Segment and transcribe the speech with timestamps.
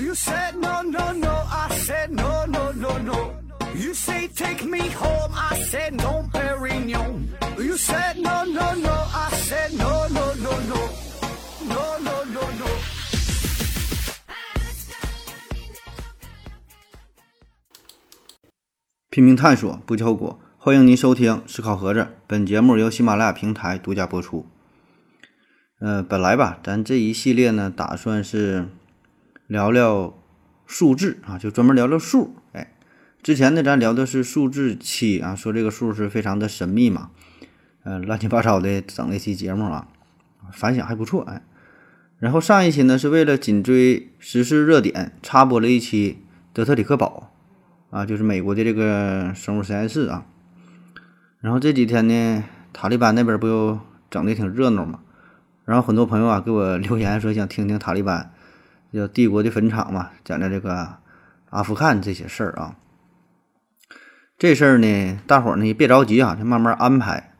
[0.00, 1.28] You said no, no, no.
[1.28, 3.34] I said no, no, no, no.
[3.76, 5.30] You say take me home.
[5.34, 7.28] I said no, Perignon.
[7.58, 8.90] You said no, no, no.
[8.90, 10.88] I said no, no, no, no.
[11.68, 12.66] No, no, no, no.
[19.10, 20.40] 拼命探索，不计后果。
[20.56, 24.46] 欢迎您收听《思考盒子》，本节目由喜马拉雅平台独家播出。
[25.78, 28.68] 呃，本来吧，咱这一系列呢，打算是
[29.50, 30.14] 聊聊
[30.64, 32.36] 数字啊，就专门聊聊数。
[32.52, 32.72] 哎，
[33.20, 37.10] 之前呢，咱聊的是数字七啊，说这个数是非常的神秘嘛，
[37.82, 39.88] 呃，乱七八糟的整了一期节目啊，
[40.52, 41.42] 反响还不错哎。
[42.20, 47.32] 然后上一期呢，是为了紧追时事热点，插播了一期德特里克堡
[47.90, 50.26] 啊，就是美国的这个生物实验室啊。
[51.40, 55.00] 然后这几天呢，塔利班那边不又整的挺热闹嘛？
[55.64, 58.32] 然后很多朋友啊给我留言说想听听塔利班
[58.92, 60.96] 叫帝国的坟场嘛，讲的这个
[61.50, 62.76] 阿富汗这些事儿啊。
[64.38, 67.34] 这事儿呢，大伙儿呢别着急啊，就慢慢安排。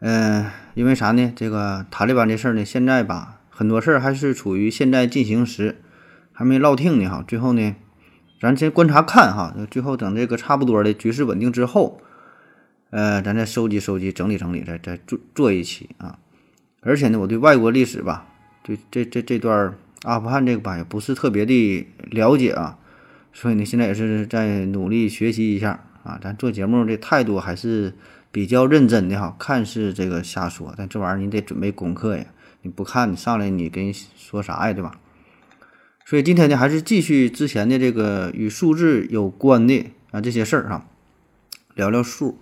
[0.00, 1.32] 嗯，因为啥呢？
[1.34, 5.80] 这个塔利班这事儿呢，现在吧，很多事儿还是处于现在进行时，
[6.32, 7.24] 还没落听呢哈。
[7.26, 7.74] 最后呢，
[8.40, 12.00] 咱先观察看哈，最后等这个差不多的局势稳定之后。
[12.90, 16.18] 呃，咱再收集收集，整理整理，再再做做一期啊。
[16.80, 18.26] 而且呢，我对外国历史吧，
[18.62, 22.78] 对这这这段阿富汗这个吧，也不是特别的了解啊。
[23.32, 26.18] 所以呢，现在也是在努力学习一下啊。
[26.22, 27.94] 咱做节目的态度还是
[28.30, 29.36] 比较认真的哈。
[29.38, 32.24] 看似这个瞎说，但这玩意儿你得准备功课呀。
[32.62, 34.98] 你不看，你上来你跟人说啥呀，对吧？
[36.04, 40.86] 所以今天呢，还是继续之前的这个与数字有关的啊这些事儿哈，
[41.74, 42.38] 聊聊数。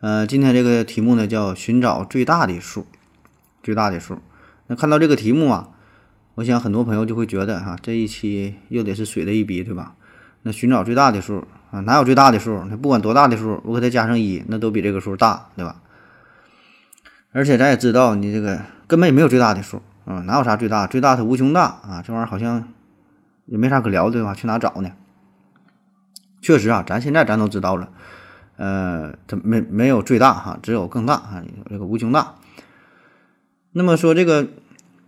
[0.00, 2.86] 呃，今天这个题目呢叫寻找最大的数，
[3.62, 4.18] 最大的数。
[4.68, 5.70] 那看到这个题目啊，
[6.36, 9.94] 我想很多朋友就会觉得哈，这一期又得是水的一笔，对吧？
[10.42, 12.64] 那寻找最大的数啊，哪有最大的数？
[12.68, 15.80] 那不管多大的数，我给它加上一，那都比这个数大，对吧？
[17.32, 20.86] 而且咱也知道，你这个根本也没有最大的数啊，哪有啥最大？
[20.86, 22.68] 最大它无穷大啊，这玩意儿好像
[23.46, 24.34] 也没啥可聊，对吧？
[24.34, 24.90] 去哪找呢？
[26.42, 27.88] 确实啊，咱现在咱都知道了。
[28.56, 32.34] 呃，它没没有最大哈，只有更大啊，有这个无穷大。
[33.72, 34.46] 那么说这个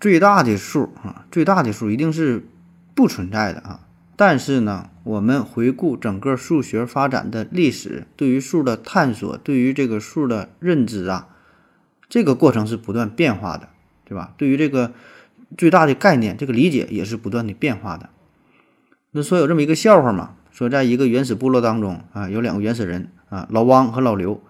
[0.01, 2.47] 最大的数啊，最大的数一定是
[2.95, 3.81] 不存在的啊。
[4.17, 11.29] 但是呢，我们回顾整个数学发展的历史，对于数的探索，对于这个数的认知啊，
[12.09, 13.69] 这个过程是不断变化的，
[14.05, 14.33] 对吧？
[14.37, 14.93] 对于这个
[15.57, 18.09] 最大的概念，这个理解也是不断的变化的。
[19.11, 23.11] 那说有这么一个笑话嘛，说在一个原始部落当中啊，有两个原始人。
[23.29, 24.41] 啊，老汪和老刘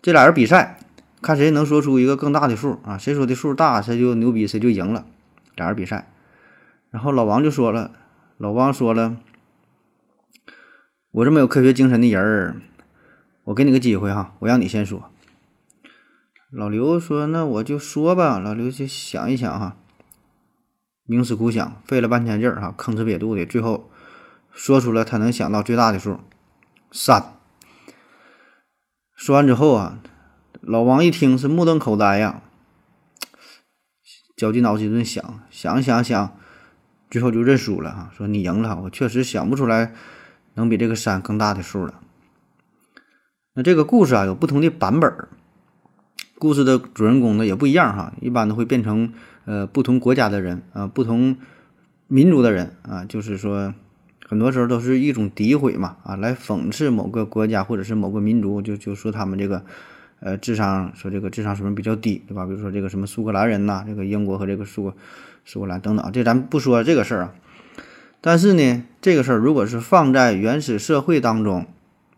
[0.00, 0.77] 这俩人比赛，
[1.20, 2.96] 看谁能说出一个更大的数啊？
[2.96, 5.04] 谁说的数大，谁就牛逼，谁就赢了。
[5.56, 6.10] 俩人比赛，
[6.90, 7.90] 然后老王就说了，
[8.36, 9.16] 老汪说了，
[11.10, 12.60] 我这么有科学精神的人儿，
[13.44, 15.10] 我给你个机会哈，我让你先说。
[16.50, 18.38] 老刘说，那我就说吧。
[18.38, 19.76] 老刘就想一想哈，
[21.06, 23.90] 冥思苦想，费了半天劲儿哈，吭哧瘪肚的，最后
[24.52, 26.20] 说出了他能想到最大的数，
[26.92, 27.34] 三。
[29.14, 29.98] 说完之后啊，
[30.68, 32.42] 老王一听是目瞪口呆呀，
[34.36, 36.36] 绞尽脑汁一顿想，想想想，
[37.10, 39.94] 最后就认输了哈，说你赢了，我确实想不出来
[40.52, 42.02] 能比这个山更大的数了。
[43.54, 45.10] 那这个故事啊有不同的版本，
[46.38, 49.14] 故事的主人公呢也不一样哈，一般都会变成
[49.46, 51.38] 呃不同国家的人啊，不同
[52.08, 53.74] 民族的人啊，就是说。
[54.28, 59.64] 很多时候都是一种诋毁嘛，啊，来讽刺某个国家或者是某个民族，就就说他们这个，
[60.20, 62.44] 呃，智商说这个智商水平比较低，对吧？
[62.44, 64.92] 比如说这个什么苏格兰人呐，这个英国和这个苏
[65.44, 67.34] 苏格兰等等，这咱不说这个事儿啊。
[68.20, 71.66] 但是呢，这个事儿如果是放在原始社会当中，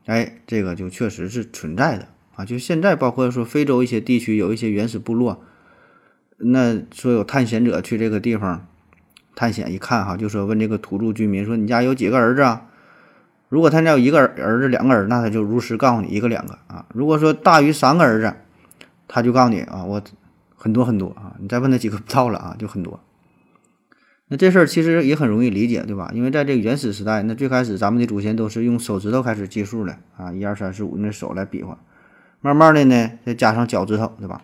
[0.07, 2.45] 哎，这个就确实是存在的啊。
[2.45, 5.43] 就现在，包括说非洲一些地区有一些原始部落，
[6.39, 8.67] 那说有探险者去这个地方。
[9.37, 12.67] 探险一看哈，就说问这个土著居民说：“你家有几个儿子啊？”
[13.51, 16.87] 如果他家有一个儿子、两个儿，那他就如实告诉你一个两个啊。
[16.95, 18.33] 如果说大于三个儿子，
[19.09, 20.01] 他就告诉你啊，我
[20.57, 21.35] 很多很多啊。
[21.41, 23.01] 你再问他几个不到了啊，就很多。
[24.29, 26.13] 那这事儿其实也很容易理解，对吧？
[26.15, 31.77] 因为在这个原始时代，那最开始咱们的祖先都是用手指头开始计数的啊，一二三四五，那手来比划。
[32.41, 34.43] 慢慢的呢，再加上脚趾头，对吧？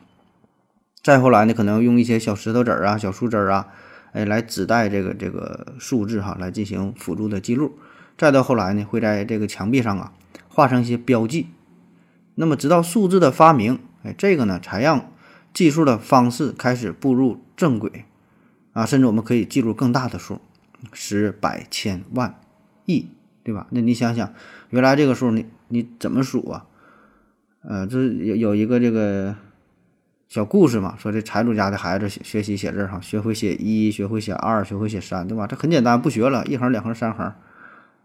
[1.00, 3.68] 再后来呢，可能用一些小石头子儿啊、小树枝啊。
[4.10, 7.78] 哎，来指代这个这个数字哈，来进行辅助的记录。
[8.16, 10.12] 再到后来呢，会在这个墙壁上啊
[10.48, 11.48] 画上一些标记。
[12.34, 15.10] 那么，直到数字的发明，哎，这个呢才让
[15.52, 18.04] 计数的方式开始步入正轨
[18.72, 18.84] 啊。
[18.84, 20.40] 甚至我们可以记录更大的数
[20.92, 22.38] 十、百、千、万、
[22.84, 23.08] 亿，
[23.42, 23.66] 对吧？
[23.70, 24.32] 那你想想，
[24.70, 26.66] 原来这个数你你怎么数啊？
[27.62, 29.34] 呃，这有有一个这个
[30.28, 35.46] 小故事嘛，说这财主家的孩子学学习写字哈，学会写一，学会写二，学会写三，对吧？
[35.46, 37.32] 这很简单，不学了，一横、两横、三横，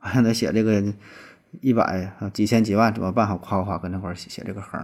[0.01, 0.83] 还得写这个
[1.62, 3.25] 一百啊、几千、几万怎么办？
[3.25, 4.81] 好，夸夸搁那块写写这个横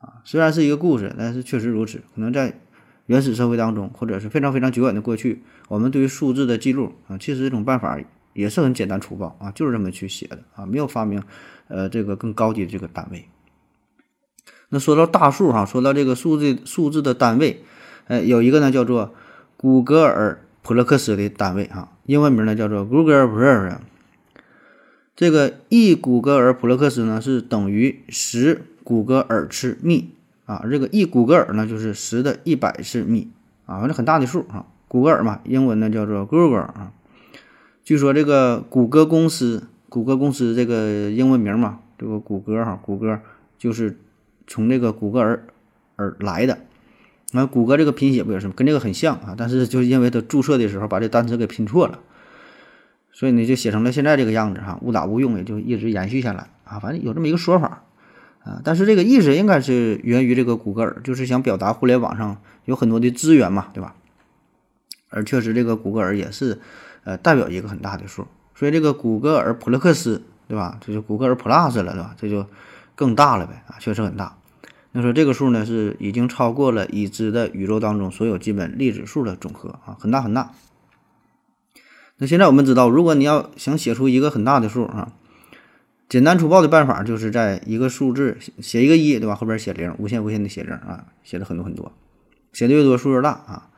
[0.00, 0.20] 啊。
[0.24, 1.98] 虽然是一个故事，但是确实如此。
[2.14, 2.58] 可能在
[3.06, 7.98] 原始社会当中，或者是非常非常久远的过去，我们对于数字的记录啊，其实这种办法
[8.32, 11.22] 也是很简单粗暴啊，就是这么去写的啊，没有发明
[11.68, 13.28] 呃这个更高级的这个单位。
[14.68, 17.64] 那说到大数哈，说到这个数字数字的单位，
[18.06, 19.12] 呃，有一个呢叫做
[19.56, 23.80] 古格尔普勒克斯的单位哈，英文名呢叫做 Google p r e
[25.20, 30.06] 这个一古格尔普勒克斯呢是等于十古格尔次幂
[30.46, 33.28] 啊，这个一古格尔呢就是十的一百次幂
[33.66, 34.64] 啊，反正很大的数啊。
[34.88, 36.94] 古格尔嘛，英文呢叫做 Google 啊。
[37.84, 43.20] 据说这个谷歌公司，谷歌公司这个英文名嘛，这个谷歌哈，谷歌
[43.58, 43.98] 就是。
[44.46, 45.46] 从这个谷歌而
[45.94, 46.58] 而来的，
[47.30, 49.36] 那谷歌这个拼写不也是跟这个很像啊？
[49.38, 52.00] 但是就因为它注册的时候把这单词给拼错了，
[53.12, 56.78] 所以呢就写成了现在这个样子哈，误打误用也就一直延续下来啊。
[56.78, 57.82] 反正有这么一个说法
[58.44, 63.94] 啊，但是这个意思应该是源于这个谷歌尔，就是想表达互联网上有很多的资源嘛，对吧？
[65.10, 66.60] 而确实这个谷歌尔也是
[67.04, 70.78] 呃代表一个很大的数，所以这个谷歌尔普勒克斯对吧？
[70.80, 72.14] 这就谷歌尔 Plus 了对吧？
[72.16, 72.46] 这就
[72.94, 74.36] 更大了呗啊，确实很大。
[74.92, 80.52] 那说这个数呢，是已经超过了已知的宇宙当中所有基本粒子数的总和啊，很大很大。
[82.22, 85.12] 那现在我们知道，如果你要想写出一个很大的数啊，
[86.06, 89.34] 简单粗暴的办法就是在一个数字写一个一，对吧？
[89.34, 91.92] 后边写零，无限无限的写零啊，写的很多很多，
[92.52, 93.70] 写的越多数越大啊。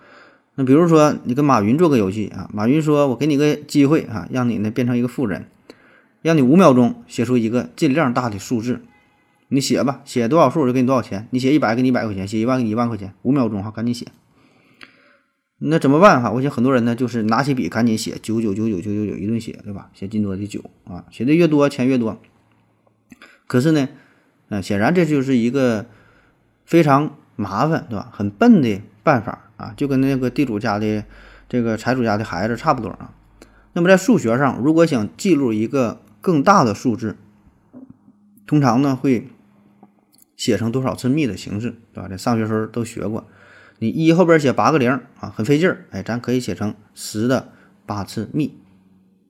[0.57, 5.47] 那比如说你跟马云做个游戏啊，马云说我给你个机会啊，让你呢变成一个富人，
[6.21, 8.81] 让你五秒钟写出一个尽量大的数字。
[9.47, 11.29] 你写吧，写多少数我就给你多少钱。
[11.31, 13.15] 你写一百，给你一百块钱；写一万，给你一万块钱。
[13.23, 14.09] 五秒钟哈，赶紧写。
[15.65, 16.31] 那怎么办哈？
[16.31, 19.91] 我想很多人呢，就是拿起笔赶紧写，九九九九九九九一顿写，对吧？
[19.95, 22.21] 写金多的九啊，写的越多钱越多。
[23.47, 23.89] 可是呢，
[24.49, 25.87] 嗯，显然这就是一个
[26.65, 28.09] 非常麻烦，对吧？
[28.13, 31.05] 很笨的办法啊，就跟那个地主家的
[31.49, 33.15] 这个财主家的孩子差不多啊。
[33.73, 37.17] 那么在数学上，如果想记录一个更大的数字，
[38.47, 39.29] 通常呢会。
[40.35, 42.09] 写成多少次幂的形式，对吧？
[42.09, 43.29] 这上学时候都学过。
[43.83, 45.87] 你一后边写八个零啊，很费劲儿。
[45.91, 47.51] 哎，咱可以写成十的
[47.85, 48.53] 八次幂，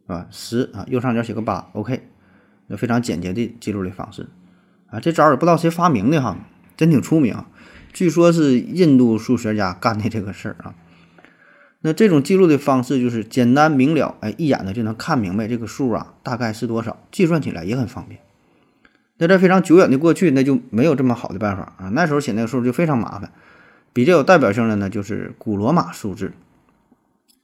[0.06, 0.26] 是吧？
[0.30, 2.06] 十啊，右上角写个八，OK，
[2.66, 4.28] 那非常简洁的记录的方式
[4.90, 5.00] 啊。
[5.00, 6.36] 这招也不知道谁发明的哈，
[6.76, 7.34] 真挺出名。
[7.94, 10.74] 据说是印度数学家干的这个事儿啊。
[11.80, 18.20] 那这种记录的方式就是简单明了，哎，一眼呢就能看明白这个数啊大概是多少，计算起来也很方便。
[19.16, 21.88] 在这非常久远的过去，那就没有这么好的办法啊。
[21.94, 23.32] 那时候写那个数就非常麻烦。
[23.92, 26.32] 比较有代表性的呢，就是古罗马数字。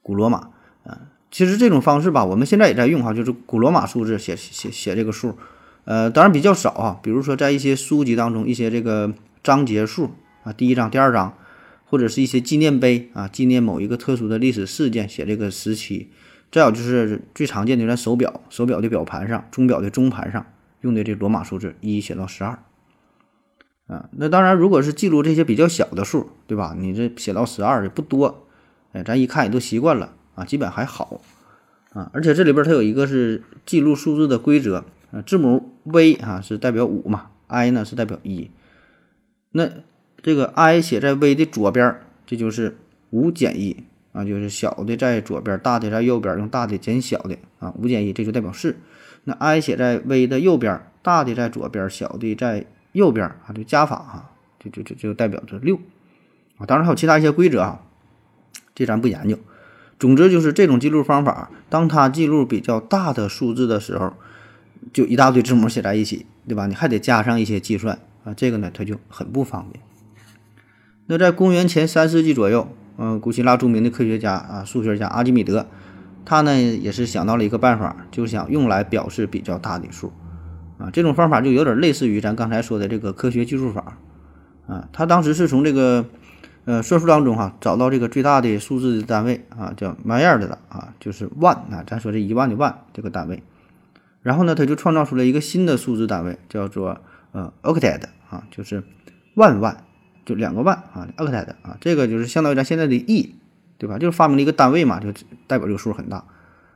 [0.01, 0.49] 古罗马
[0.83, 5.37] 啊，其实这种方式吧，我们现在也在用哈，就是古罗马数字写写写这个数。
[5.85, 6.99] 呃，当然比较少啊。
[7.03, 9.13] 比如说在一些书籍当中，一些这个
[9.43, 10.11] 章节数
[10.43, 11.37] 啊，第一章、第二章，
[11.85, 16.09] 或者是一些纪念碑啊，纪念某一个特殊的历史事件，写这个时期。
[16.51, 20.45] 再有就是最常见的在手表，手表的表盘上，钟表的钟盘上。
[20.81, 22.57] 用的这罗马数字一写到十二，
[23.89, 26.75] 啊，那当然，如果是记录这些比较小的数，对吧？
[26.77, 28.45] 你这写到十二也不多，
[28.93, 31.21] 哎，咱一看也都习惯了啊，基本还好
[31.93, 32.07] 啊。
[32.13, 38.51] 而且这里边它有一个是记录数字的规则啊，字母 V 啊是代表五嘛，I 呢是代表一，
[39.53, 39.67] 那
[40.21, 42.77] 这个 I 写在 V 的左边，这就是
[43.09, 48.75] 五减一啊，就是小的在左边，大的在右边，用大的减小的啊，五减一这就代表四。
[49.23, 55.79] 那 i 写在 v 的右边，大的在左边，小的在右边啊，就加法哈，就就就就代表着六
[56.57, 56.65] 啊。
[56.65, 57.81] 当然还有其他一些规则啊，
[58.73, 59.37] 这咱不研究。
[59.99, 64.13] 总之就是这种记录方法，当它记录比较大的数字的时候，
[64.93, 66.67] 就一大堆字母写在一起，对吧？
[66.67, 69.83] 你还得加上一些计算啊，这个呢它就很不方便。
[71.07, 75.67] 那在公元前三世纪左右，嗯，古希腊著名的科学家啊，数学家阿基米德。
[76.23, 80.13] 他呢也是想到了一个办法，就想用来表示比较大的数，
[80.79, 83.99] 啊，这种方法就有点类似于咱刚才说的这个科学计数法，
[84.65, 86.05] 啊，他当时是从这个
[86.65, 93.43] 呃算术当中哈找到这个最大的数字的单位啊，叫 m 样的啊，就是万啊，咱说这一万的万这个单位，
[94.23, 96.99] 然后呢他就创造出了一个新的数字单位，叫做
[97.33, 98.83] 呃 octet 啊，就是
[99.35, 99.83] 万万，
[100.25, 103.35] 就两个万啊，octet 啊，这个就是相当于咱现在的亿。
[103.81, 103.97] 对吧？
[103.97, 105.09] 就是发明了一个单位嘛，就
[105.47, 106.17] 代表这个数很大。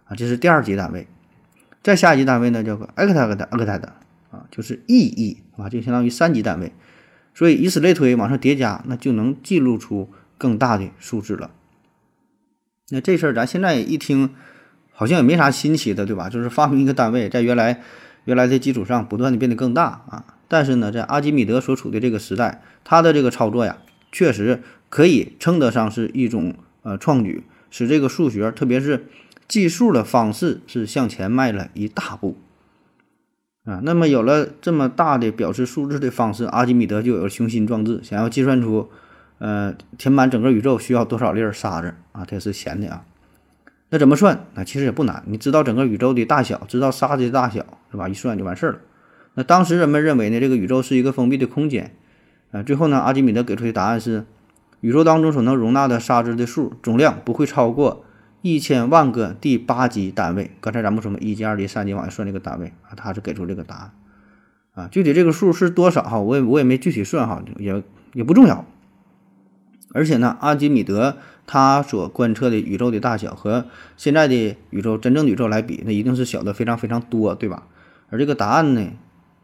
[0.06, 1.06] 啊，这是第二级单位。
[1.84, 3.84] 再下一级单位呢，叫个 octet，octet
[4.32, 6.72] 啊，就是亿亿啊，就相当于三级单位。
[7.36, 11.52] 所以以此类推，往上叠加，那就能记录出更大的数字了。
[12.90, 14.30] 那这事儿咱现在一听，
[14.92, 16.30] 好像也没啥新奇的，对吧？
[16.30, 17.82] 就是发明一个单位，在原来
[18.26, 20.26] 原来的基础上不断的变得更大啊。
[20.48, 23.78] 但是呢，在阿基米德所处的这个时代，他的这个操作呀，
[24.12, 29.08] 确实可以称得上是一种呃创举，使这个数学，特别是
[29.54, 32.36] 计数的方式是向前迈了一大步
[33.66, 33.82] 啊。
[33.84, 38.90] 那么有了这么大的表示数字的方式，阿基米德就有了雄心壮志，想要计算出
[39.38, 42.26] 呃填满整个宇宙需要多少粒沙子啊？
[42.26, 43.06] 他是闲的啊。
[43.92, 44.48] 那怎么算？
[44.56, 48.10] 那其实也不难，你知道整个宇宙的大小，知道沙子的大小，是吧？
[48.10, 48.80] 一算就完事儿了。
[49.36, 51.96] 那当时人们认为呢，这个宇宙是一个封闭的空间，
[52.50, 54.26] 啊，最后呢，阿基米德给出的答案是，
[54.82, 58.04] 宇宙当中所能容纳的沙子的数总量不会超过
[58.44, 60.52] 一千万个第八级单位。
[60.62, 63.92] 刚才咱们说嘛，一级、二级、三级往下算这个单位啊，他是给出这个答案，
[64.76, 67.82] 啊，具体这个数是多少哈，我也我也没具体算哈，也
[68.14, 68.64] 也不重要。
[69.94, 73.66] 而且呢，阿基米德他所观测的宇宙的大小和
[73.98, 77.68] 现在的宇宙真正宇宙来比，那一定是小的非常非常多，对吧？
[78.10, 78.92] 而这个答案呢？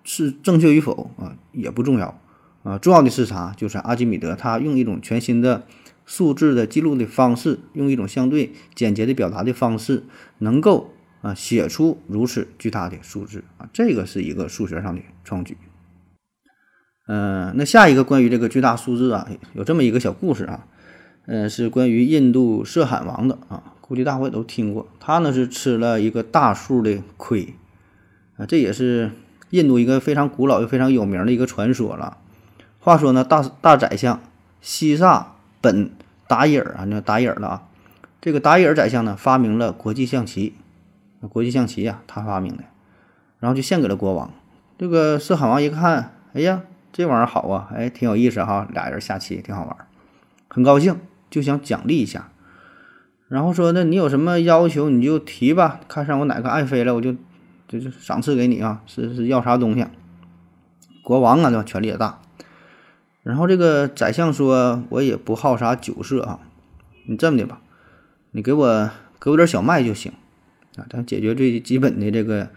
[0.05, 2.19] 是正确与否啊，也不重要
[2.63, 3.53] 啊，重要的是啥？
[3.55, 5.65] 就是阿基米德他用一种全新的
[6.09, 10.01] 数字的记录的方式，用一种相对简洁的表达的方式，
[10.39, 15.55] 能够啊写出如此巨大的数字啊，这个是一个数学上的创举。
[17.07, 20.65] 嗯，那下一个关于这个巨大数字啊，有这么一个小故事啊，
[21.27, 27.53] 嗯，是关于印度色罕王的啊，估计大伙都听过，他呢是吃了一个大数的亏
[28.37, 29.11] 啊，这也是。
[29.51, 32.19] 印度一个非常古老又非常有名的一个传说了。
[32.77, 34.21] 话说呢，大大宰相
[34.61, 35.89] 西萨本
[36.29, 37.63] 达伊尔啊，那达伊尔了啊。
[38.21, 40.53] 这个达伊尔宰相呢，发明了国际象棋。
[41.27, 42.63] 国际象棋呀，他发明的，
[43.39, 44.31] 然后就献给了国王。
[44.77, 46.61] 这个色罕王一看，哎呀，
[46.93, 49.75] 这玩意儿好啊，哎，挺有意思哈，俩人下棋挺好玩，
[50.47, 50.99] 很高兴，
[51.31, 52.29] 就想奖励一下。
[53.27, 57.15] 然后说，那你有什么要求你就提吧，看上我哪个爱妃了，我就。
[57.67, 59.85] 就是赏赐给你啊，是是要啥东西？
[61.03, 61.63] 国王啊，对吧？
[61.63, 62.19] 权力也大。
[63.23, 66.39] 然后这个宰相说：“我也不好啥酒色啊，
[67.05, 67.59] 你这么的吧，
[68.31, 70.11] 你给我给我点小麦就行
[70.77, 72.49] 啊，咱解决最基本的这个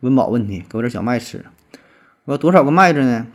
[0.00, 1.44] 温饱问题，给我点小麦吃。
[2.24, 3.26] 我多少个麦子呢？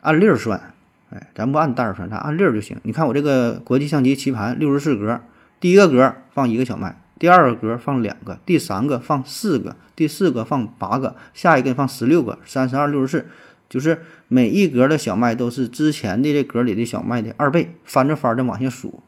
[0.00, 0.74] 按粒儿算，
[1.10, 2.76] 哎，咱不按袋儿算，咱按粒儿就行。
[2.82, 5.20] 你看我这个国际象棋棋盘六十四格，
[5.60, 13.26] 第一个格放一个小麦。”第二个格放两个，第三个放四个，第四个放八个，下一个放十六个，三十二六十四，
[13.68, 19.02] 就是每一格的小麦都是之前的这格里的小麦的二倍，翻着翻着往下数，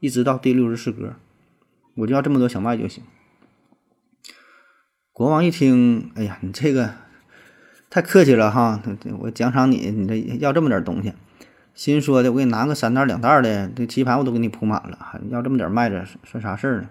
[0.00, 1.14] 一直到第六十四格，
[1.96, 3.02] 我就要这么多小麦就行。
[5.12, 6.94] 国王一听，哎呀，你这个
[7.88, 8.82] 太客气了哈，
[9.20, 11.12] 我奖赏你，你这要这么点东西，
[11.74, 16.88] 心说的，我给你拿个三袋两袋的这棋盘我都给你铺满了，还要这么点麦子算啥事儿呢？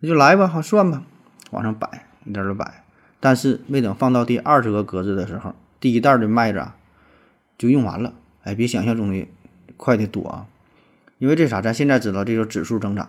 [0.00, 1.02] 那就来吧，好算吧，
[1.50, 2.84] 往上摆，一点点摆。
[3.18, 6.62] 但是没等放到第二十个格子的时候，第一袋的麦子
[7.58, 8.12] 就用完了。
[8.44, 9.26] 哎，比想象中的
[9.76, 10.46] 快的多啊！
[11.18, 11.60] 因为这啥？
[11.60, 13.08] 咱现在知道这就指数增长，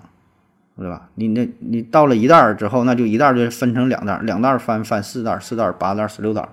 [0.77, 1.09] 对吧？
[1.15, 6.49] 你那你到了一袋之后，那就一袋就分成两袋，两袋翻翻四袋，四袋八袋十六袋，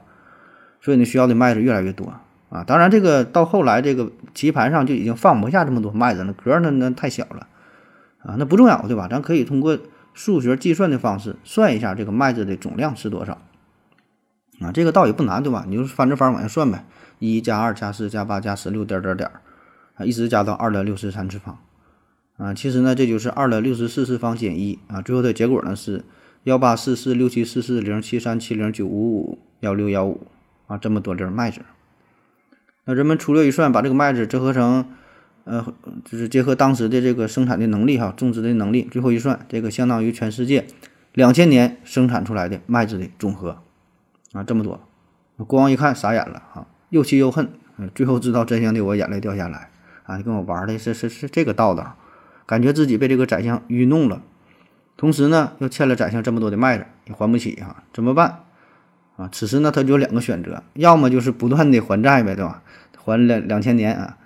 [0.81, 2.13] 所以你需要的麦子越来越多
[2.51, 2.65] 啊！
[2.65, 7.47] 当然，这个到后来这个棋盘上就已经放不下这么多麦子了，格那那太小了
[8.23, 9.09] 啊，那不重要，对吧？
[9.09, 9.79] 咱可以通过。
[10.15, 13.39] 数学计算的方式算一下这个麦子的总量是多少
[14.61, 14.73] 啊？
[14.73, 15.65] 这个倒也不难，对吧？
[15.69, 16.85] 你就翻着方往下算呗，
[17.19, 19.31] 一加二加四加八加十六点点点
[19.95, 21.59] 啊，一直加到二的六十三次方
[22.37, 22.55] 啊。
[22.55, 25.01] 其实呢，这就是二的六十四次方减一啊。
[25.01, 26.05] 最后的结果呢是
[26.45, 30.27] 幺八四四六七四四零七三七零九五五幺六幺五
[30.67, 31.61] 啊，这么多粒麦子。
[32.85, 34.85] 那人们粗略一算，把这个麦子折合成。
[35.45, 35.65] 呃，
[36.05, 40.67] 就是结合当时的这个生产的能力哈，种植的能力，最后一算，这个相当于全世界
[41.15, 43.63] 两千年生产出来的麦子的总和
[44.33, 44.81] 啊，这么多。
[45.47, 47.49] 国王一看傻眼了啊，又气又恨，
[47.95, 49.71] 最后知道真相的我眼泪掉下来
[50.05, 50.17] 啊！
[50.17, 51.97] 你跟我玩的是是是这个道道，
[52.47, 54.23] 感觉自己被这个宰相愚弄了，
[54.97, 58.41] 同时呢又欠了宰相这么多的麦子也还不起啊，怎么办
[59.17, 59.29] 啊？
[59.31, 62.63] 此时呢他就有两个选择，要么就是不断的还债呗，对吧？
[62.97, 64.17] 还两两千年啊。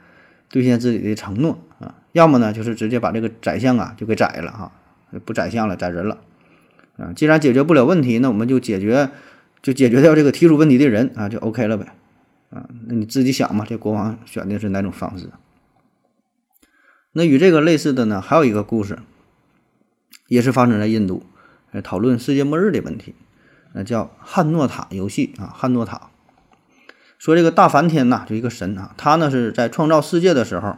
[0.50, 4.72] 兑现自己的承诺啊，要么呢就是直接把这个宰相啊就给宰了哈，
[5.24, 6.18] 不宰相了，宰人了
[6.98, 7.10] 啊。
[7.16, 9.08] 既然解决不了问题，那我们就解决，
[9.62, 11.94] 就解决掉这个提出问题的人啊，就 OK 了呗
[12.50, 12.68] 啊。
[12.88, 15.30] 那你自己想嘛，这国王选的是哪种方式？
[17.12, 18.98] 那与这个类似的呢，还有一个故事，
[20.28, 21.24] 也是发生在印度，
[21.70, 23.14] 呃讨论世界末日的问题，
[23.74, 26.10] 那叫汉诺塔游戏啊，汉诺塔
[27.18, 30.76] 说这个大梵天呐，就一个神啊，他呢是在创造世界的时候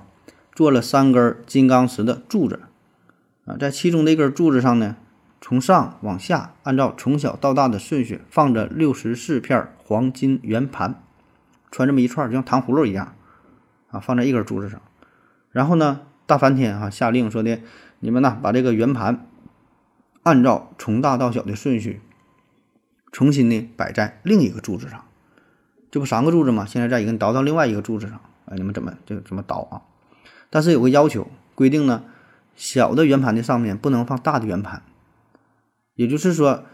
[0.55, 2.61] 做了三根金刚石的柱子
[3.47, 4.97] 啊，在其中的一根柱子上呢，
[5.45, 11.03] 从上往下按照从小到大的顺序放着六十四片黄金圆盘，
[11.71, 13.15] 穿这么一串，就像糖葫芦一样
[13.91, 14.81] 啊，放在一根柱子上，
[15.51, 16.01] 然后呢。
[16.27, 17.61] 大梵天哈下令说的，
[18.01, 19.27] 你们呢把这个圆盘
[20.23, 22.01] 按照从大到小的顺序
[23.13, 25.05] 重新的摆在另一个柱子上，
[25.91, 26.65] 这不三个柱子吗？
[26.65, 29.83] 现在再一个倒到另外一个柱子上，哎，你们怎么就怎么倒啊？
[30.49, 32.03] 但是有个要求规定呢，
[32.57, 34.83] 小的圆盘的上面不能放大的圆盘，
[35.97, 36.65] 也就是说，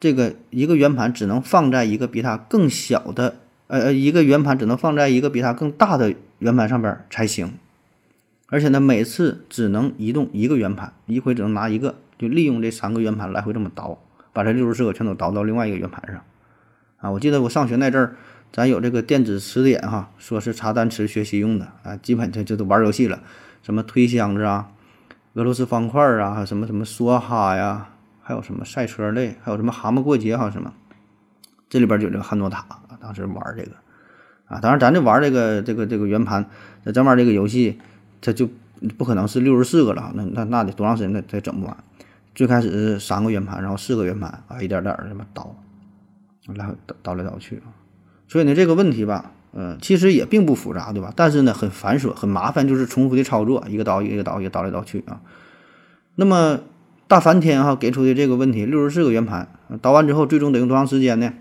[0.00, 3.36] 这个一个圆盘只能放在一个比它更小的，
[3.66, 7.52] 呃呃，一个圆盘只能放在一个比它更大的圆盘上边才行。
[8.48, 13.98] 而且呢，每次只能移动一个圆盘，一回只能拿一个，就利用这三个圆盘来回这么倒，
[14.32, 16.22] 把这六十四个全都倒到另外一个圆盘上。
[16.96, 18.16] 啊，我记得我上学那阵儿，
[18.50, 23.20] 咱有这个电子词典哈，说是查单词学习用的啊，基本就就都玩游戏了，
[23.62, 24.70] 什么推箱子啊，
[25.34, 27.90] 俄罗斯方块啊，什么什么梭哈呀，
[28.28, 30.74] 还有什么赛车类，还有什么蛤蟆过节哈什么，
[31.70, 32.62] 这里边就有这个汉诺塔，
[33.00, 33.70] 当时玩这个
[34.48, 36.44] 啊，当然咱这玩这个这个这个圆盘，
[36.92, 37.80] 咱玩这个游戏。
[38.20, 38.48] 它就
[38.98, 41.76] 不可能是六十四个了，那那那得多长时间才才整不完？
[42.34, 45.54] 最开始是三个圆盘，然后四个圆盘啊，一点点这么倒，
[46.54, 47.62] 来回倒倒来倒去。
[48.26, 51.12] 所以呢，这个问题吧，嗯，其实也并不复杂，对吧？
[51.14, 55.20] 但是呢，很繁琐，很麻烦，就是重复的操作，一个倒一个倒，一个倒来倒去啊。
[56.16, 56.58] 那么
[57.08, 59.48] 大梵天哈给出的这个问题，六十四个圆盘
[59.80, 61.32] 倒完之后，最终得用多长时间呢？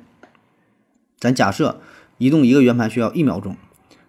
[1.19, 1.81] 咱假设
[2.17, 3.57] 移动一个圆盘需要一秒钟。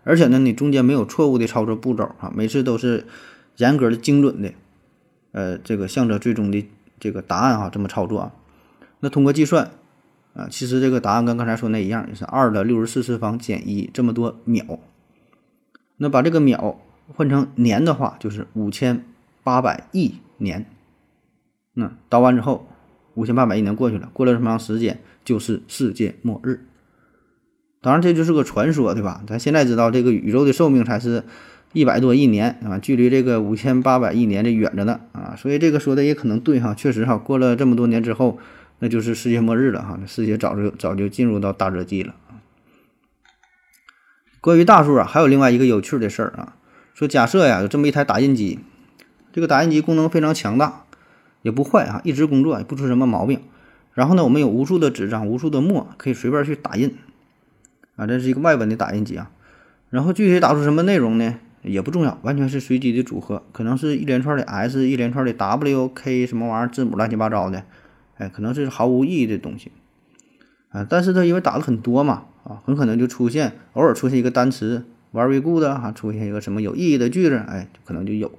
[0.05, 3.07] 而且呢，你中间没有错误的操作步骤啊，每次都是
[3.57, 4.53] 严格的、精准的，
[5.32, 6.67] 呃，这个向着最终的
[6.99, 8.32] 这个答案哈，这么操作啊。
[9.00, 9.73] 那通过计算
[10.35, 14.78] 啊，其实这个答案跟刚才说那一样，也是二的六十四次方减一这么多秒。
[15.97, 16.80] 那把这个秒
[17.15, 19.04] 换成年的话，就是五千
[19.43, 20.65] 八百亿年。
[21.78, 22.69] 那倒完之后，
[23.14, 26.67] 五千八百亿年过去了，过了这么长时间，就是世界末日。
[27.80, 29.23] 当然，这就是个传说，对吧？
[29.28, 31.23] 咱现在知道，这个宇宙的寿命才是
[31.73, 38.41] 一百多亿年啊，距离这个五千八百亿年这远着呢啊，所以这个说的也可能对哈，确实哈，过了这么多年之后，
[38.80, 42.17] 那就是世界末日了哈，世界早就早就进入到大热季了
[44.41, 46.56] 关于大数啊，还有另外一个有趣的事儿啊，
[46.95, 48.58] 说假设呀，有这么一台打印机，
[49.32, 50.84] 这个打印机功能非常强大，
[51.43, 53.41] 也不坏啊，一直工作，也不出什么毛病。
[53.95, 56.97] 然后呢，我们有无数的纸张，无数的墨，可以随便去打印。
[57.97, 59.31] 啊，这是一个外文的打印机啊，
[59.91, 61.35] 然后具体打出什么内容呢？
[61.63, 67.65] 也不重要，完全是随机的组合，可能是一连串的 S，一连串的 W、K 什么玩意儿字母乱七八糟的，
[68.17, 69.73] 哎，可能是毫无意义的东西
[70.71, 70.87] 啊。
[70.89, 78.31] 但是它因为打的很多嘛，啊，很可能就出现偶尔出现一个单词 very good 啊，出现一个什么有意义的句子，哎，可能就有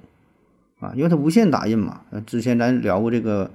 [0.80, 2.00] 啊，因为它无线打印嘛。
[2.26, 3.50] 之前咱聊过这个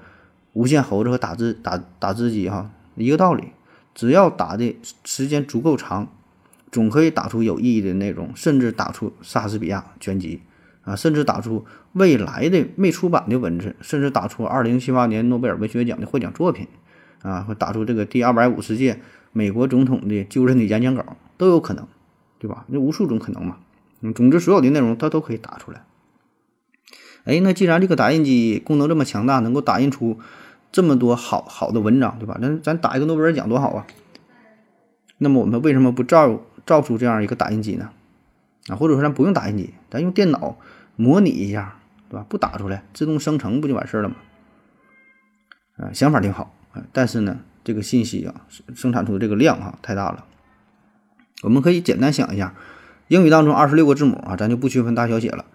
[0.53, 3.49] 无线猴子和打字打打字机哈，一个道理。
[3.93, 6.07] 只要打的时间足够长，
[6.71, 10.41] 总可以打出有意义的内容，甚至打出莎士比亚全集
[10.83, 16.67] 啊，甚至打出未来的未出版的文字，甚至打出二零七八年诺贝尔文学奖的获奖作品
[17.21, 18.99] 啊，或打出这个第二百五十届
[19.31, 21.87] 美国总统的就任的演讲稿都有可能，
[22.37, 22.65] 对吧？
[22.67, 23.57] 那无数种可能嘛。
[24.13, 25.85] 总之所有的内容它都可以打出来。
[27.25, 30.17] 哎，那既然这个打印机功能这么强大，能够打印出。
[30.71, 32.37] 这么多好好的文章，对吧？
[32.41, 33.87] 那咱打一个诺贝尔奖多好啊！
[35.17, 37.91] 那么我们为什么不造造出这样一个打印机呢？
[38.67, 40.57] 啊，或者说咱不用打印机，咱用电脑
[40.97, 42.25] 模拟一下，对吧？
[42.27, 44.15] 不打出来，自动生成不就完事儿了吗？
[45.77, 48.41] 啊，想法挺好啊，但是呢，这个信息啊，
[48.75, 50.25] 生产出的这个量哈太大了。
[51.43, 52.53] 我们可以简单想一下，
[53.07, 55.45] 英语当中二十六个字母啊，咱就不区分大小写了。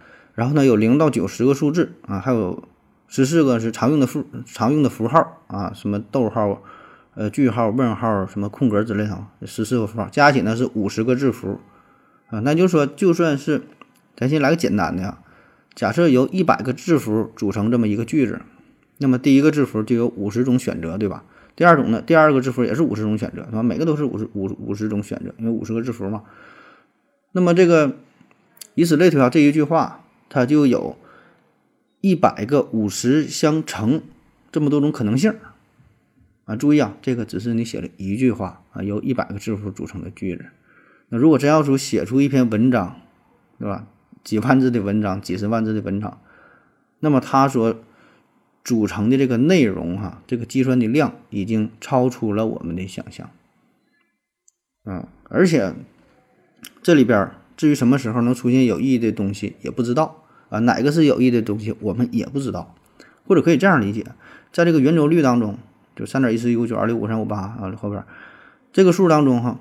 [0.40, 2.64] 然后呢，有零到九十个数字啊，还有。
[3.12, 6.62] 十四个是常用的符常用的符号啊，什么逗号、
[7.16, 11.58] 呃句号、问号、什么空格之类的，十四个符号加起来是五十个字符
[12.28, 12.38] 啊。
[12.44, 13.62] 那就说，就算是
[14.16, 15.18] 咱先来个简单的啊，
[15.74, 18.40] 假设由一百个字符组成这么一个句子，
[18.98, 21.24] 那么第一个字符就有五十种选择，对吧？
[21.56, 23.62] 第二种呢，第二个字符也是五十种选择，是吧？
[23.64, 26.22] 每个都是五十五五十种选择，因为五十个字符嘛。
[27.32, 27.96] 那么这个
[28.76, 29.99] 以此类推啊，这一句话
[30.30, 30.96] 它就有。
[32.02, 34.00] 一百个五十相乘，
[34.50, 35.34] 这么多种可能性
[36.46, 36.56] 啊！
[36.56, 40.46] 注意啊，这个只是你写了一句话啊，由一百个字符组成的句子。
[41.10, 43.02] 那如果真要说写出一篇文章，
[43.58, 43.86] 对吧？
[44.24, 46.22] 几万字的文章，几十万字的文章，
[47.00, 47.78] 那么它所
[48.64, 53.28] 组成的这个内容哈，这个计算的量已经超出了我们的想象。
[54.86, 55.74] 嗯，而且
[56.80, 60.19] 这里边至于什么时候能出现有意义的东西也不知道
[60.50, 62.74] 啊，哪个是有益的东西我们也不知道，
[63.26, 64.04] 或者可以这样理解，
[64.52, 65.58] 在这个圆周率当中，
[65.96, 68.04] 就三点一四一五九二六五三五八啊后边
[68.72, 69.58] 这个数当中哈，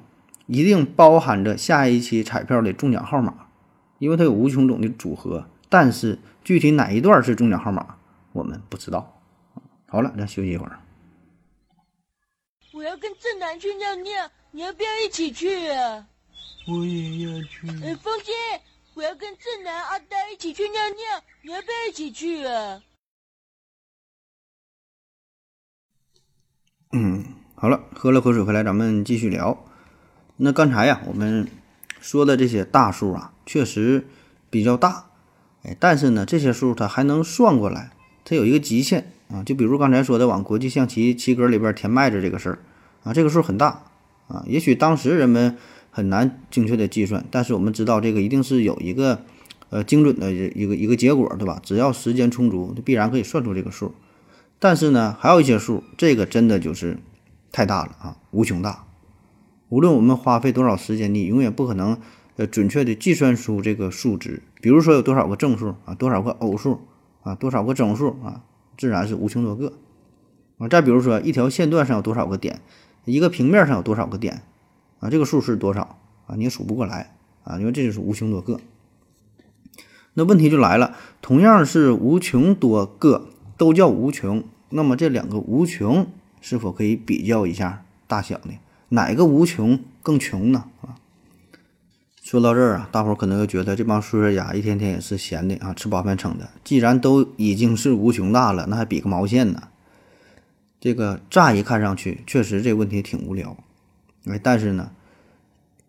[0.48, 3.48] 一定包含着下一期彩票的中奖号码，
[4.00, 7.96] 因为它有无穷种的组合，但是具体哪一段是中奖号码
[8.34, 9.22] 我们不知道。
[9.88, 10.80] 好了，咱休息一会儿。
[12.74, 16.06] 我要跟正南去尿尿，你要不要一起去啊？
[16.68, 17.68] 我也要去。
[17.84, 18.32] 呃，风姐，
[19.00, 22.84] 我要跟正南、阿呆一起去尿尿，你要不要一起去啊？
[26.92, 27.24] 嗯，
[27.56, 29.66] 好了，喝了口水回来，咱们继续聊。
[30.36, 31.48] 那刚才呀，我们
[32.02, 34.06] 说的这些大数啊，确实
[34.50, 35.10] 比较大，
[35.64, 37.92] 哎，但是呢，这些数它还能算过来，
[38.26, 39.42] 它有一个极限啊。
[39.44, 42.60] 就比如刚才说的往国际象棋棋格里边填麦子这个事儿
[43.06, 43.86] 啊，这个数很大
[44.28, 44.44] 啊。
[44.46, 45.58] 也许当时人们
[45.92, 49.22] 很难精确的计算，但是我们知道这个一定是有一个
[49.70, 51.60] 呃精准的一个一个结果，对吧？
[51.64, 53.94] 只要时间充足，必然可以算出这个数。
[54.60, 57.00] 但是呢，还有一些数，这个真的就是
[57.52, 58.86] 太大了啊，无穷大。
[59.70, 61.98] 无论我们花费多少时间，你永远不可能
[62.36, 64.44] 呃准确的计算出这个数值。
[64.62, 66.82] 比如说有多少个正数啊，多少个偶数
[67.22, 68.44] 啊，多少个整数啊，
[68.78, 69.74] 自然是无穷多个
[70.58, 70.68] 啊。
[70.68, 72.60] 再比如说一条线段上有多少个点，
[73.06, 74.42] 一个平面上有多少个点
[75.00, 78.60] 啊，这个数是多少啊，你也数不过来啊，因为这就是无穷多个。
[80.14, 83.30] 那问题就来了，同样是无穷多个。
[83.58, 86.08] 都叫无穷，那么这两个无穷
[86.40, 88.54] 是否可以比较一下大小呢？
[88.88, 90.64] 哪个无穷更穷呢？
[90.82, 90.96] 啊，
[92.24, 96.50] 说到这儿啊，大伙儿可能又觉得这帮数学家一天天也是闲的啊，吃饱饭撑的。
[96.64, 99.64] 既然都已经是无穷大了，那还比个毛线呢？
[100.80, 103.58] 这个乍一看上去，确实这问题挺无聊。
[104.26, 104.92] 哎，但是呢，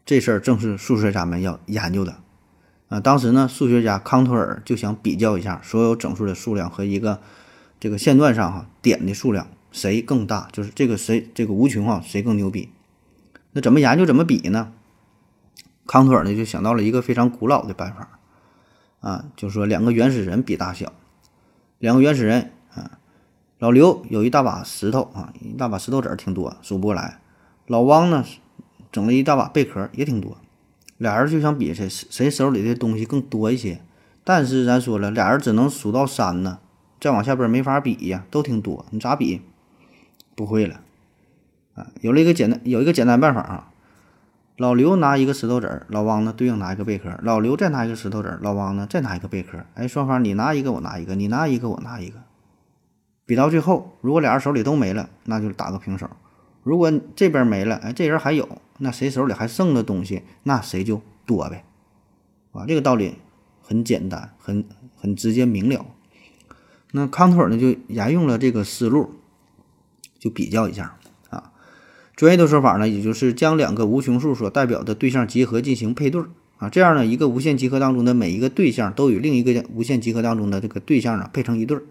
[0.05, 2.19] 这事儿正是数学家们要研究的
[2.89, 3.01] 啊。
[3.01, 7.21] 当时呢，数学家康托尔就想比较一下所有整数的数量和一个。
[7.83, 10.51] 这个线段上哈点的数量谁更大？
[10.53, 12.69] 就是这个谁这个无穷啊谁更牛逼？
[13.53, 14.75] 那怎么研究怎么比呢？
[15.87, 18.19] 康托尔呢就想到了一个非常古老的办法
[19.01, 20.93] 啊，就是说两个原始人比大小，
[21.79, 22.99] 两个原始人啊，
[23.59, 27.19] 老刘有一大把石头啊，一大把石头子儿挺多，数不过来。
[27.71, 28.25] 老汪呢
[28.91, 30.37] 整了一大把贝壳也挺多，
[30.99, 33.81] 俩人就想比谁谁手里的东西更多一些。
[34.25, 36.59] 但是咱说了，俩人只能数到三呢。
[37.01, 39.43] 再往下边没法比呀，都挺多，你咋比？
[40.35, 40.81] 不会了
[41.77, 41.87] 啊！
[42.01, 43.71] 有了一个简单，有一个简单办法啊。
[44.57, 47.17] 老刘拿一个石头子儿，老汪呢对应拿一个贝壳。
[47.23, 49.65] 老刘再拿一个石头子儿，老汪呢再拿一个贝壳。
[49.75, 52.17] 哎，双方你拿一个，我拿一个，你拿一个，我拿一个。
[53.25, 56.09] 比到最后，如果俩人手里都没了，那就打个平手；
[56.63, 61.65] 如果这边没了，哎，这人还有，那谁手里还剩的东西，那谁就多呗。
[62.53, 63.15] 啊，这个道理
[63.63, 64.65] 很简单，很
[64.97, 65.87] 很直接明了。
[66.93, 69.15] 那康托尔呢，就沿用了这个思路，
[70.19, 70.99] 就比较一下
[71.31, 71.53] 啊。
[72.17, 76.23] 专业的说法呢，也就是将两个无穷数所代表的对象集合进行配对
[76.59, 76.69] 啊。
[76.69, 81.85] 这样呢，一个无限集合当中的每一个对象都与另一个无限集合当中的这个对象啊配成一对儿。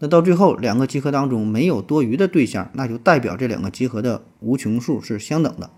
[0.00, 5.70] 那到最后，两个集合当中没有多余的对象，那就代表这两个集合的无穷数是相等的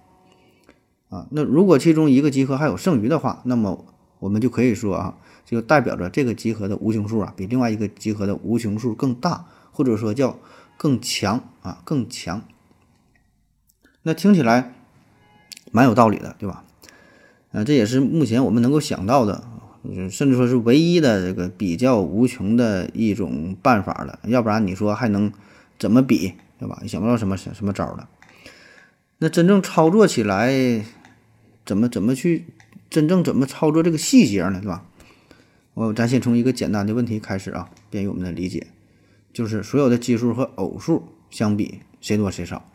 [1.11, 1.27] 啊。
[1.33, 3.85] 那如果其中一个集合还有剩余的话，那么
[4.21, 5.19] 我们就可以说啊。
[5.45, 10.39] 就代表着这个集合的无穷数啊，比另外一个集合的无穷数更大，或者说叫
[10.79, 12.43] 更强啊，更强。
[14.03, 14.73] 那听起来
[15.73, 16.65] 蛮有道理的，对吧？
[17.51, 19.45] 呃，这也是目前我们能够想到的，
[20.11, 24.19] 甚至说是唯一的这个比较无穷的一种办法了。
[24.25, 25.33] 要不然你说还能
[25.79, 26.83] 怎么比，对吧？
[26.87, 28.09] 想不到什么什么招了。
[29.19, 30.85] 那真正操作起来，
[31.65, 32.45] 怎么怎么去
[32.91, 34.85] 真正怎么操作这个细节呢，对吧？
[35.75, 38.67] 我咱先从一个简单的问题开始啊，便于我们的理解，
[39.33, 42.69] 就是所有的奇数和偶数相比，谁多谁少？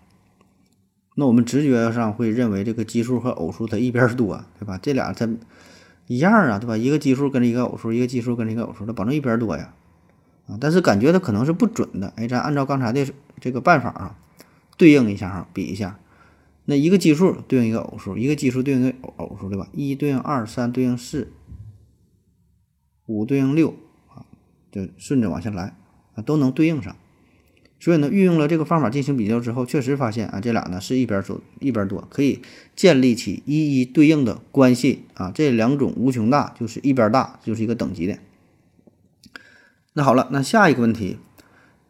[1.15, 4.80] 那我们直觉上会认为这个奇数和偶数它一边多，对吧？
[4.82, 5.30] 这俩它
[6.08, 6.76] 一样啊，对吧？
[6.76, 9.74] 一个奇数跟着一个偶数，一个奇数跟着一个偶数，它保证一边多呀，
[10.48, 10.58] 啊！
[10.60, 12.13] 但是感觉它可能是不准的。
[12.15, 13.06] 哎，咱按照刚才的
[13.39, 14.17] 这个办法啊，
[14.78, 16.00] 对应一下哈，比一下，
[16.65, 19.67] 那一个奇数对应一个偶数，一个奇数对应一个偶偶数，对吧？
[19.74, 21.32] 一对应二，三对应四。
[23.06, 23.76] 五对应六
[24.10, 24.26] 啊，
[24.72, 25.76] 就顺着往下来
[26.15, 26.96] 啊，都能对应上。
[27.80, 32.42] 所以呢，运用了这个方法进行比较之后，确实发现啊，这俩呢是一边多一边多，可以
[32.76, 35.32] 建立起一一对应的关系啊。
[35.34, 38.18] 这两种无穷大就是一边大，就是一个等级的。
[39.94, 41.18] 那好了，那下一个问题，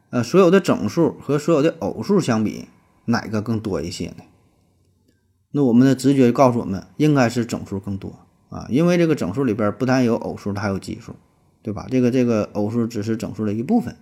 [0.10, 2.66] 呃，所有的整数和所有的偶数相比，
[3.06, 4.24] 哪个更多一些呢？
[5.52, 8.20] 那我们的直觉告诉我们，应该是整数更多
[8.50, 11.16] 啊，因为这个整数里边不但有偶数，它还有奇数，
[11.62, 11.88] 对吧？
[11.90, 13.96] 这个这个偶数只是整数的一部分，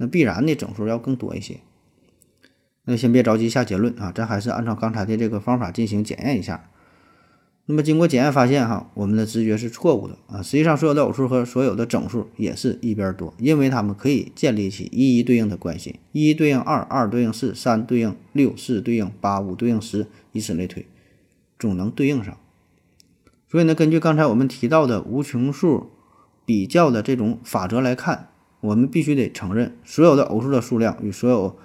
[0.00, 1.60] 那必然的整数要更多一些。
[2.84, 6.70] 那先别着急下结论啊，咱还是按照刚才的这个方法进行检验一下。
[7.66, 10.42] 那么经过检验发现，哈，我们的直觉是错误的啊。
[10.42, 20.86] 实际上，所有的偶数和所有的整数也是一边多，因为它们可以建立起一一对应的关系，一对应二，二对应四，三对应六，四对应八，五对应十，以此类推，
[21.58, 22.36] 总能对应上。
[23.48, 25.90] 所以呢，根据刚才我们提到的无穷数
[26.44, 28.29] 比较的这种法则来看，
[28.60, 31.56] 我们必须得承认，所有的偶数的数量与所有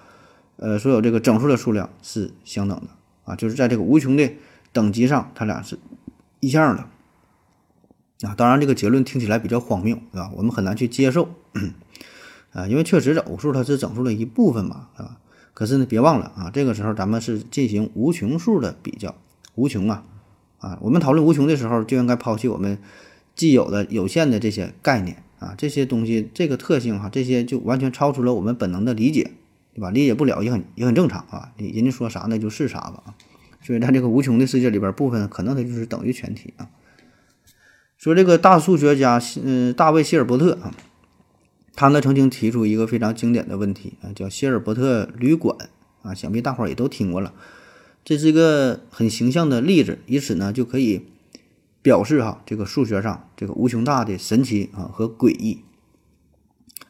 [0.57, 2.87] 呃，所有这个整数的数量是相等的
[3.25, 4.31] 啊，就是在这个无穷的
[4.71, 5.77] 等级上，它俩是
[6.39, 6.85] 一项的
[8.27, 8.33] 啊。
[8.35, 10.31] 当然，这个结论听起来比较荒谬，对吧？
[10.37, 11.29] 我们很难去接受
[12.53, 15.17] 啊，因为确实这偶数它是整数的一部分嘛，啊。
[15.53, 19.15] 可是呢，别忘了啊，这个时候咱们是进行无穷数的比较，
[19.55, 20.03] 无穷啊
[20.59, 22.77] 啊，我们讨论无穷的时候，就应该抛弃我们
[23.35, 29.31] 既有的有限的这些概念啊，这些东西这个特性哈，这些就完全超出了我们本能的理解。
[29.75, 29.91] 对吧？
[29.91, 31.51] 理解不了也很也很正常啊。
[31.57, 33.13] 人家说啥那就是啥吧啊。
[33.61, 36.69] 所以在这个无穷的世界里边，部分可能它就是等于全体啊。
[37.97, 40.73] 说这个大数学家，嗯，大卫希尔伯特啊，
[41.75, 45.57] 他呢曾经提出一个非常经典的问题啊，叫希尔伯特旅馆
[46.03, 47.33] 啊，想必大伙儿也都听过了。
[48.05, 51.01] 这是一个很形象的例子，以此呢就可以
[51.85, 55.63] 表示哈这个数学上这个无穷大的神奇啊和诡异。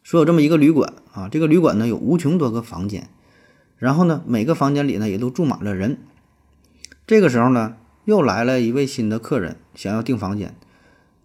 [0.02, 3.10] 说有这么一个旅馆啊，这个旅馆呢有无穷多个房间，
[3.76, 5.98] 然后呢每个房间里呢也都住满了人。
[7.06, 10.54] 这个时候呢又来了一位新的客人，想要订房间。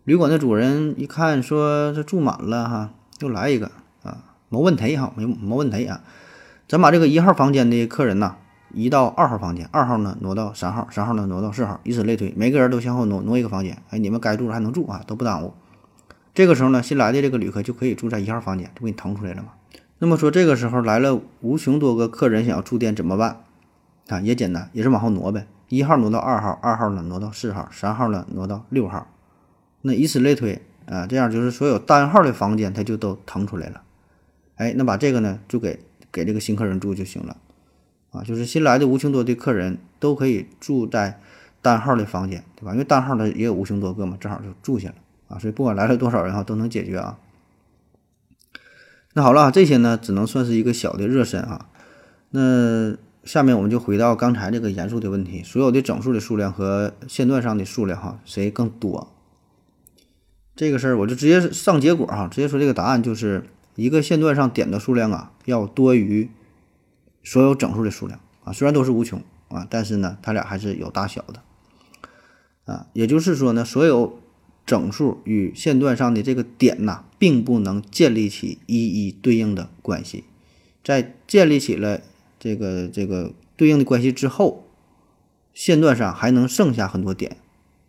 [0.04, 3.72] 旅馆的主人一看说这住满了哈，又来一个
[4.04, 6.04] 啊，没问题哈，没没问题啊。
[6.68, 8.36] 咱把这个一号房间的客人呐
[8.74, 13.82] 移到二号房间，二号呢挪到三号，三号呢挪到四号，以此类推，每个人都向后挪挪一个房间。
[13.90, 15.54] 哎，你们该住还能住啊，都不耽误。
[16.34, 19.50] 这个时候呢，新来的这个旅客就可以住在一号房间，就给你腾出来了嘛。
[20.00, 23.44] 那么说，这个时候来了无穷多个客人想要住店怎么办？
[24.08, 25.46] 啊，也简单，也是往后挪呗。
[25.70, 29.08] 一号挪到二号，二号呢挪到四号，三号呢挪到六号，
[29.82, 33.82] 那以此类推啊，这样就是所有单号的房间它就都腾出来了。
[34.56, 35.80] 哎，那把这个呢就给
[36.12, 37.38] 给这个新客人住就行了
[38.12, 41.20] 啊，就是新来的无穷多的客人都可以住在
[41.62, 42.74] 单号的房间，对吧？
[42.74, 44.96] 因为单号的也有无穷多个嘛，正好就住下了。
[45.30, 47.18] 啊，所以不管来了多少人哈，都能解决啊。
[49.14, 51.68] 那好了，这些呢只能算是一个小的热身啊。
[52.32, 59.14] 那下面我们就回到刚才这个严肃的问题：所有的整数的数量和线段上的数量哈，谁更多？
[60.56, 63.46] 这个事儿我就直接上结果哈，直接说这个答案就是
[63.76, 66.30] 一个线段上点的数量啊要多于
[67.24, 68.54] 所有整数的数量啊。
[68.54, 71.42] 虽然都是无穷啊，但是呢，它俩还是有大小的
[72.66, 72.88] 啊。
[72.94, 74.20] 也就是说呢，所有
[74.66, 80.24] 整数与线段上的这个点呐，并不能建立起一一对应的关系。
[80.84, 82.02] 在建立起了
[82.40, 84.66] 这个这个对应的关系之后，
[85.54, 87.38] 线段上还能剩下很多点，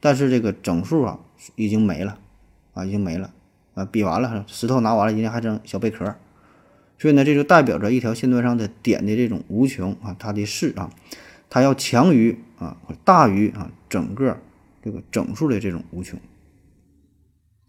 [0.01, 1.21] 但是这个整数啊
[1.57, 2.19] 已经没了
[2.75, 3.33] 啊，已经没了
[3.75, 6.15] 啊，比完了，石头拿完了，人家还剩小贝壳。
[7.03, 10.89] 所以呢，这就代表着一条线段上的点的这种无穷啊，它的势啊，
[11.51, 14.39] 它要强于啊，大于啊整个
[14.81, 16.21] 这个整数的这种无穷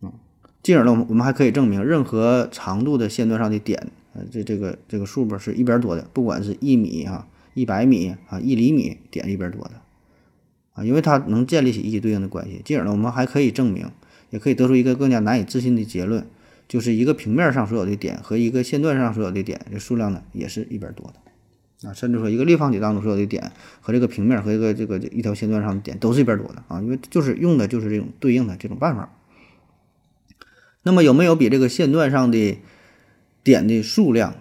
[0.02, 0.14] 啊。
[0.62, 9.72] 进而呢，我们我们还可以证明，任何长度的线段上的点，呃，这这个这个数目是一边多的，不管是一米啊、一百米啊、一厘米，点一边多的，
[10.74, 12.62] 啊，因为它能建立起一起对应的关系。
[12.64, 13.90] 进而呢，我们还可以证明，
[14.30, 16.24] 也可以得出一个更加难以置信的结论，
[16.68, 29.14] 就是一个平面上所有的点和一个线段上所有的点，这数量呢也是一边多的，啊，甚至说一个立方体当中所有的点和这个平面和一个这个一条线段上的点都是一边多的啊，因为就是用的就是这种对应的这种办法。
[30.84, 32.58] 那么有没有比这个线段上的
[33.42, 34.36] 点的数量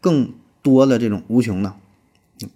[0.00, 1.74] 更多的这种无穷呢？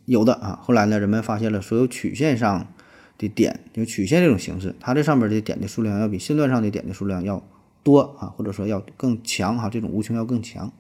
[0.05, 0.61] 有的啊。
[0.63, 2.73] 后来呢，人们发现了所有曲线上
[3.19, 7.43] 的点，就曲线这种形式，它这上边的点的数量要比线段上的点的数量要
[7.83, 10.73] 多啊，或者说要更强哈，这种无穷要更强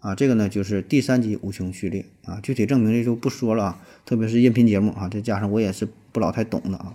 [0.00, 0.14] 啊。
[0.14, 2.40] 这个呢就是第三级无穷序列啊。
[2.42, 6.94] 具体证明的就不说了啊，特别是音频节目啊，再加上我也是不老太懂的啊。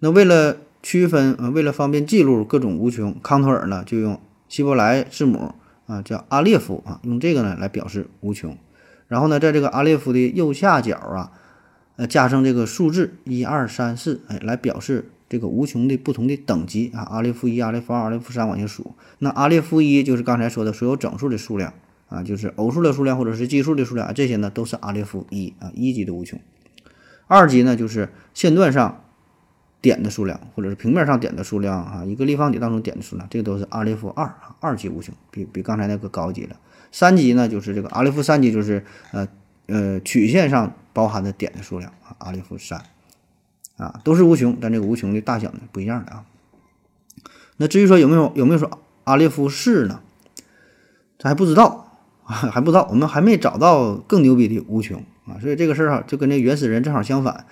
[0.00, 5.54] 那为了区分啊，为了方便记录各种无穷，康托尔呢就用希伯来字母
[5.86, 8.56] 啊，叫阿列夫啊，用这个呢来表示无穷。
[9.08, 11.32] 然后呢，在这个阿列夫的右下角啊，
[11.96, 18.94] 呃，加上这个数字一二三四，哎，来表示这个无穷的不同的等级啊，阿列夫一、阿列夫二、阿列夫三往下数。
[19.18, 21.74] 那阿列夫一就是刚才说的所有整数的数量，
[22.08, 26.40] 啊，就是偶数的数量或者是奇数的数量，这些呢都是阿列夫一啊一级的无穷。
[27.26, 29.04] 二级呢就是线段上
[29.82, 36.56] 点的数量，或者是平面上点的数量啊，一个立方体当中点的数量，这个都是阿列夫二啊二级无穷，比比刚才那个高级了。
[36.90, 39.28] 三级呢就是这个阿列夫三级就是呃
[39.66, 42.82] 呃曲线上包含的点的数量啊阿列夫三
[43.78, 46.24] 啊都是无穷，但这个无穷的大小呢不一样的啊。
[47.56, 50.00] 那至于说有没有有没有说阿列夫四呢？
[51.18, 57.46] 咱还不知道啊， 还不知道，我们还没找到更牛逼的无穷啊，所以这个事儿哈就跟这原始人正好相反。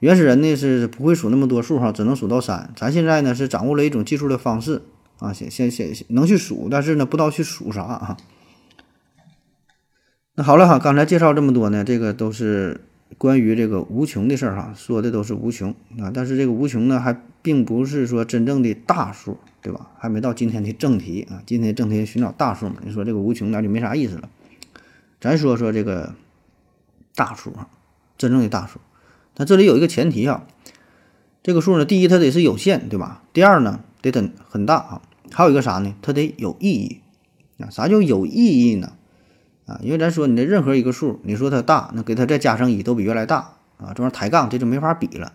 [0.00, 2.72] 原始人呢是不会数那么多数哈，只能数到三。
[2.74, 4.82] 咱现在呢是掌握了一种计数的方式
[5.18, 8.16] 啊，先先先能去数，但是呢不知道去数啥啊。
[10.34, 12.80] 那好了哈，刚才介绍这么多呢，这个都是
[13.18, 16.10] 关于这个无穷的事儿哈，说的都是无穷啊。
[16.12, 19.90] 但是这个无穷呢，还并不是说真正的大数，对吧？
[19.98, 21.42] 还没到今天的正题啊。
[21.46, 24.28] 今天正题寻找大数嘛，你说这个无穷那就没啥意思了。
[25.20, 26.14] 咱说说这个
[27.14, 27.68] 大数啊，
[28.18, 28.80] 真正的大数。
[29.34, 30.46] 但这里有一个前提啊，
[31.42, 33.22] 这个数呢，第一它得是有限，对吧？
[33.32, 35.02] 第二呢，得很很大啊。
[35.30, 35.94] 还有一个啥呢？
[36.02, 37.00] 它得有意义
[37.58, 37.70] 啊。
[37.70, 38.92] 啥叫有意义呢？
[39.66, 45.32] 啊，因为咱说你的任何一个数，你说它大，那给它再加上一都比原来大啊，这玩意儿抬杠，这就没法比了。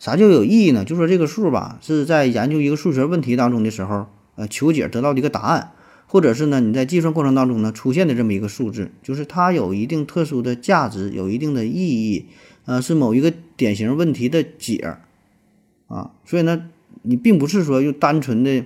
[0.00, 0.84] 啥叫有意义呢？
[0.84, 5.72] 就说这个数吧，是在研究一个数学问题当中的时候，呃，求解得到的一个答案，
[6.06, 12.26] 或者是呢你在计算过程当中呢出现的这么一个数字，就是它有一定特殊的价值，有一定的意义，
[12.64, 14.96] 呃，是某一个典型问题的解
[15.88, 16.10] 啊。
[16.24, 16.68] 所以呢，
[17.02, 18.64] 你并不是说用单纯的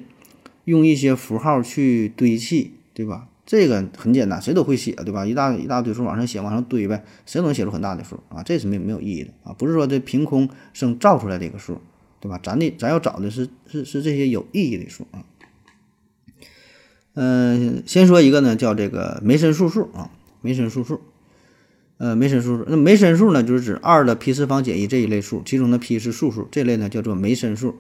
[0.65, 3.29] 用一些符号去堆砌，对吧？
[3.53, 5.27] 这个很简单，谁都会写，对吧？
[5.27, 8.43] 一大一大堆数往上写，往上堆呗，谁能写出很大的数啊！
[8.43, 9.53] 这是没没有意义的啊！
[9.53, 11.79] 不是说这凭空生造出来的一个数，
[12.19, 12.41] 对吧？
[12.43, 15.23] 咱的咱要找的是是是这些有意义的数啊。
[17.13, 20.11] 嗯，先说一个呢，叫这个梅森数数啊，
[20.41, 21.03] 梅森数数。
[21.99, 27.77] 呃，梅森数数，那梅森数呢，就是指二的 p 次方减一这一类数，其中的 p 是素数，这类呢叫做梅森数。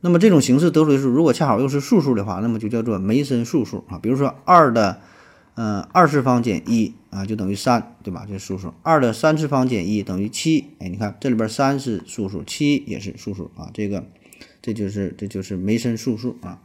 [0.00, 3.98] 那么这种形式得出的数，如果恰好又是素数的话，那么就叫做梅森数数啊。
[4.00, 5.00] 比如说二的，
[5.54, 8.24] 嗯，二次方减一啊，就等于三，对吧？
[8.28, 8.72] 这是素数。
[8.82, 13.70] 二的三次方减一等于七，哎，你看这里边三是素数，七也是素数啊。
[13.74, 14.04] 这个，
[14.62, 16.60] 这就是这就是梅森数数啊。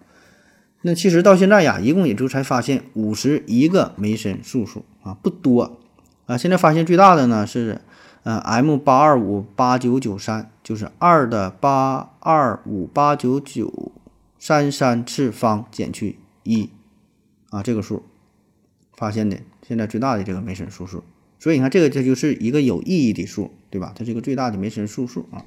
[0.82, 5.80] 那其实到现在呀，一共也就才发现五十一个梅森数数啊，不多
[6.28, 6.38] 啊。
[6.38, 7.82] 现在发现最大的呢是。
[8.26, 13.92] 嗯，m 八二五八九九三就是二的八二五八九九
[14.40, 16.70] 三三次方减去一
[17.50, 18.04] 啊，这个数
[18.96, 21.04] 发现的现在最大的这个梅森数数，
[21.38, 23.94] 所以你看这个这就是一个有意义的数，对吧？
[23.96, 25.46] 它是一个最大的梅森数数啊。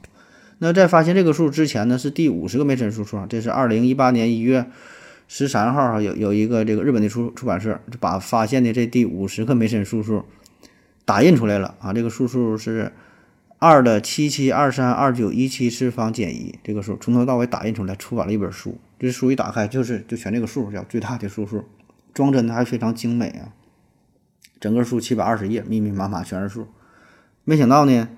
[0.59, 4.70] 那在发现这个数之前呢，是第五十个梅森数数啊，这是二零一八年一月
[5.26, 10.24] 十三号哈，有有一个这个日本的出出版社就把发现的这第五十个梅森数数。
[11.05, 11.92] 打印出来了啊！
[11.92, 12.90] 这个数数是
[13.59, 18.79] 二的七七二三二九一七次方减一，这个数从头到尾打印出来，出版了一本书。
[18.99, 21.64] 这书一打开就是就全这个数叫最大的数数，
[22.12, 23.53] 装帧的还非常精美啊！
[24.61, 26.69] 整个书七百二十页，密密麻麻全是数。
[27.45, 28.09] 没想到呢，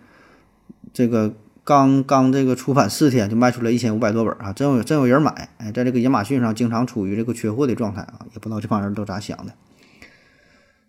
[0.93, 4.53] 这个刚刚这个出版四天就卖出来一千五百多本啊！
[4.53, 8.27] 真有真有人买，哎，在这个亚马逊上经常处于这个缺货的状态啊！
[8.33, 9.55] 也不知道这帮人都咋想的。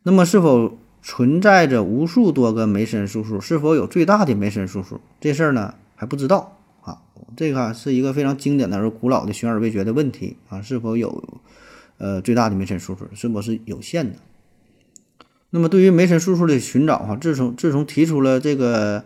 [0.02, 0.80] 那么是否？
[1.02, 5.00] 存在着无数多个梅森数数，是否有最大的梅森数数？
[5.20, 7.02] 这事儿呢还不知道啊。
[7.38, 10.62] 这个是一个非常经典的而古老的悬而未决的问题啊。
[10.62, 11.40] 是否有
[11.98, 13.08] 呃最大的梅森数数？
[13.14, 14.18] 是否是有限的？
[15.52, 19.06] 那么对于梅森数数的寻找哈，自从自从提出了这个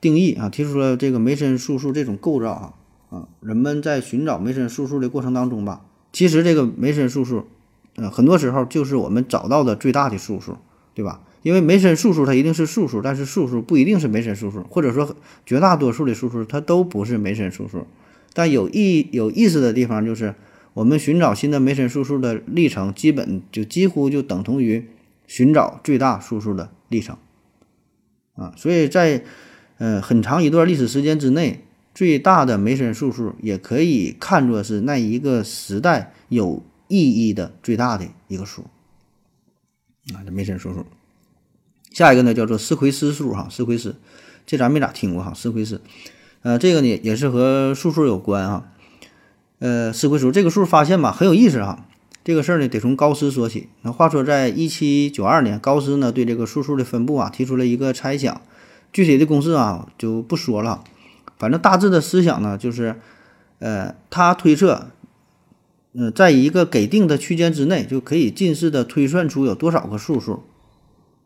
[0.00, 2.74] 定义啊，提出了这个梅森数数这种构造啊
[3.10, 7.46] 啊，人们在寻找梅森数数的过程当中吧，其实这个梅森数数，
[7.96, 10.56] 呃，很多时候就是我们找到的最大的数数，
[10.94, 11.20] 对吧？
[11.42, 17.86] 因为梅森数数它一定是素数，但是素数不一定是梅森数数，或者说绝大多数的数数它都不是梅森数数。
[18.32, 20.34] 但有意有意思的地方就是，
[20.72, 24.88] 我们寻找新的梅森数数的历程，基本就几乎就等同于
[25.26, 27.18] 寻找最大数数的历程
[28.34, 28.54] 啊。
[28.56, 29.24] 所以在
[29.78, 38.62] 呃很长一段历史时间之内，最大的梅森数数也可以看作是那一个时代有意义的最大的一个数
[40.14, 40.86] 啊，这梅森数数。
[41.92, 43.96] 下一个呢叫做斯奎斯数哈，斯奎斯，
[44.46, 45.80] 这咱没咋听过哈，斯奎斯，
[46.42, 48.68] 呃，这个呢也是和数数有关哈，
[49.58, 51.86] 呃，斯奎数这个数发现吧很有意思哈，
[52.24, 53.68] 这个事儿呢得从高斯说起。
[53.82, 58.40] 那话说在一七九二年，高斯呢对这个数数的分布啊提出了一个猜想，
[58.92, 60.82] 具体的公式啊就不说了，
[61.38, 62.96] 反正大致的思想呢就是，
[63.58, 64.88] 呃，他推测
[65.94, 70.42] 呃，在一个给定的区间之内，就可以近似的推算出有多少个数数，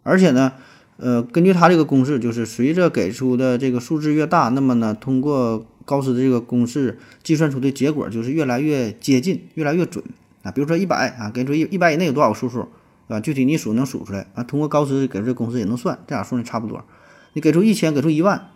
[0.06, 0.52] 而且呢，
[0.98, 10.04] 呃，根据它这个公式，就是随着给出的这个数字越大，那么呢，通过高斯的这个公式计算出的结果就是越来越接近，越来越准
[10.44, 10.52] 啊。
[10.52, 12.68] 比如说一百啊，给出一一百以内有多少个数数，
[13.08, 13.20] 对吧？
[13.20, 16.84] 具体你数能数出来啊，通过高斯给出这公式也能算，这俩数呢差不多。
[17.32, 18.50] 你给出一千，给出一万，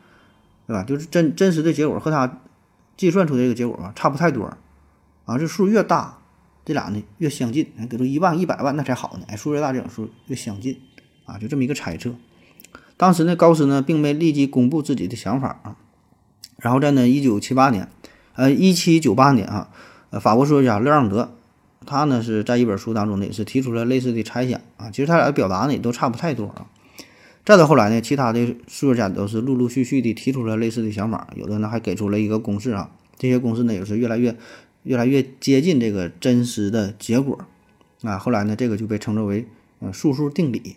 [0.67, 0.85] 对吧？
[0.85, 2.41] 就是真真实的结果和它
[2.97, 4.57] 计算出的这个结果吧，差不太多。
[5.27, 6.19] 啊，这数越大，
[6.65, 7.67] 这俩呢越相近。
[7.89, 9.25] 给出一万、一百万那才好呢。
[9.29, 10.81] 哎，数越大，这种数越相近。
[11.31, 12.15] 啊，就这么一个猜测。
[12.97, 15.77] 当时呢，高斯呢并没立即公布自己的想法啊。
[16.59, 17.89] 然后在呢，一九七八年，
[18.35, 19.71] 呃，一七九八年啊，
[20.11, 21.33] 呃，法国数学家勒让德，
[21.87, 24.91] 他呢是在一本书当中呢也是提出了类似的猜想啊。
[24.91, 26.67] 其实他俩的表达呢也都差不太多啊。
[27.45, 32.91] 再到后来呢，其他的数学家都是陆陆续续的提出了类似的想法，有的呢还给出了一个公式啊。
[33.17, 34.37] 这些公式呢也是越来越。
[34.83, 37.39] 越来越接近这个真实的结果，
[38.01, 39.47] 啊，后来呢，这个就被称作为
[39.81, 40.77] 呃数数定理。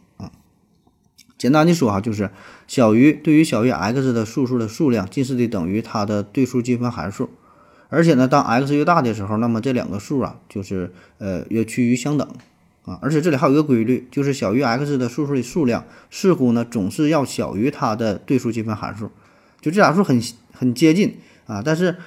[1.44, 2.30] 简单的说啊，就是
[2.66, 7.30] 小于对于小于 x 的数数的数量近似的等于它的对数积分函数，
[7.90, 12.26] 而且呢，当 x 越大的时候，那么这两个数啊就是呃越趋于相等
[12.86, 12.98] 啊。
[13.02, 19.12] 而且这里还有一个规律，就是小于 x 的数数的数量似乎呢总是要小于它的对数积分函数，
[19.60, 20.24] 就这俩数很
[20.54, 21.98] 很接近啊，但是。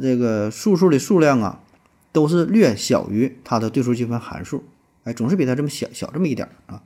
[0.00, 1.60] 这个数数的数量啊，
[2.12, 4.62] 都是略小于它的对数积分函数，
[5.02, 6.80] 哎，总是比它这么小小这么一点啊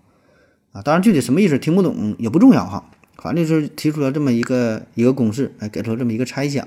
[0.73, 0.83] 啊！
[0.83, 6.67] 当然具体什么意思听不懂也不重要哈，反正就是提出了这么一个一个公式，哎，给出了这么一个猜想。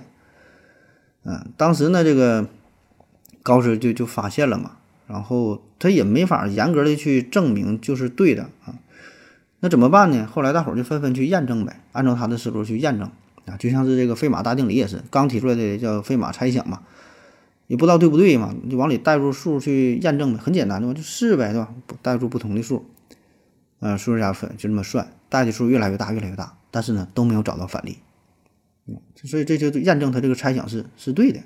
[1.23, 2.47] 嗯，当时呢，这个
[3.43, 4.77] 高斯就就发现了嘛，
[5.07, 8.75] 然后他也没法严格的去证明就是对的啊，
[9.59, 10.27] 那怎么办呢？
[10.31, 13.09] 后来大伙儿就纷纷去验证呗，按照他的思路去验证。
[13.45, 16.81] 啊，就像是这个费马大定理也是刚提出来的，叫费马猜想嘛，
[17.67, 21.69] 也不知道对不对嘛，就往里代入数去验证呗，很简单的嘛，就试呗，对吧？
[22.01, 22.83] 代入不同的数，
[23.79, 27.97] 呃，数学家分就这么算，代的数越来越大，越来越大，但是呢都没有找到反例，
[28.87, 31.41] 嗯，所以这就验证他这个猜想是是对的。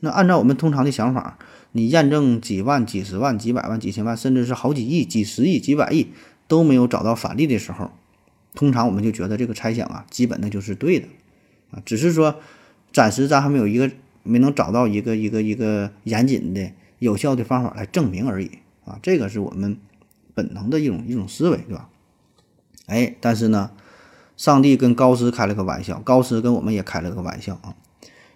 [0.00, 1.38] 那按照我们通常的想法，
[1.72, 6.08] 你验证几万、几十万、几百万、几千万，甚至是好几亿、几十亿、几百亿
[6.46, 7.90] 都没有找到反例的时候，
[8.54, 11.08] 通常我们就觉得这个猜想啊，基本的就是对的。
[11.70, 12.40] 啊，只是说，
[12.92, 13.90] 暂时咱还没有一个
[14.22, 18.50] 没能找到一个一个一个严谨的有效的方法来证明而已
[18.84, 19.76] 啊，这个是我们
[20.38, 21.88] 本能的一种一种思维，对吧？
[22.86, 23.72] 哎，但是呢，
[24.36, 27.74] 上帝跟高斯开了个玩笑，高斯跟我们也开了个玩笑啊。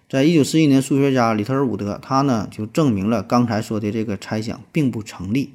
[0.09, 5.53] 在一九四一年，数学家里特尔伍德他呢就证明了刚才说的这个猜想并不成立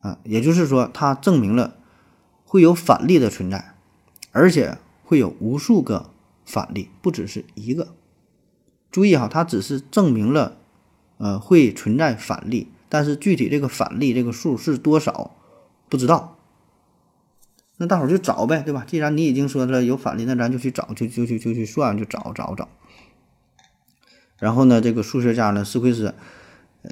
[0.00, 1.76] 啊，也就是说，他证明了
[2.44, 3.74] 会有反例的存在，
[4.32, 6.10] 而且会有无数个。
[6.46, 7.94] 反例不只是一个，
[8.90, 10.58] 注意哈，它只是证明了，
[11.16, 15.34] 呃，会存在反例，但是具体这个反例这个数是多少
[15.88, 16.38] 不知道。
[17.76, 18.84] 那大伙儿就找呗，对吧？
[18.86, 22.68] 既然你已经说了有返利，那咱就去找，就就去就去算，就找找找。
[24.38, 26.14] 然后呢，这个数学家呢，斯奎斯，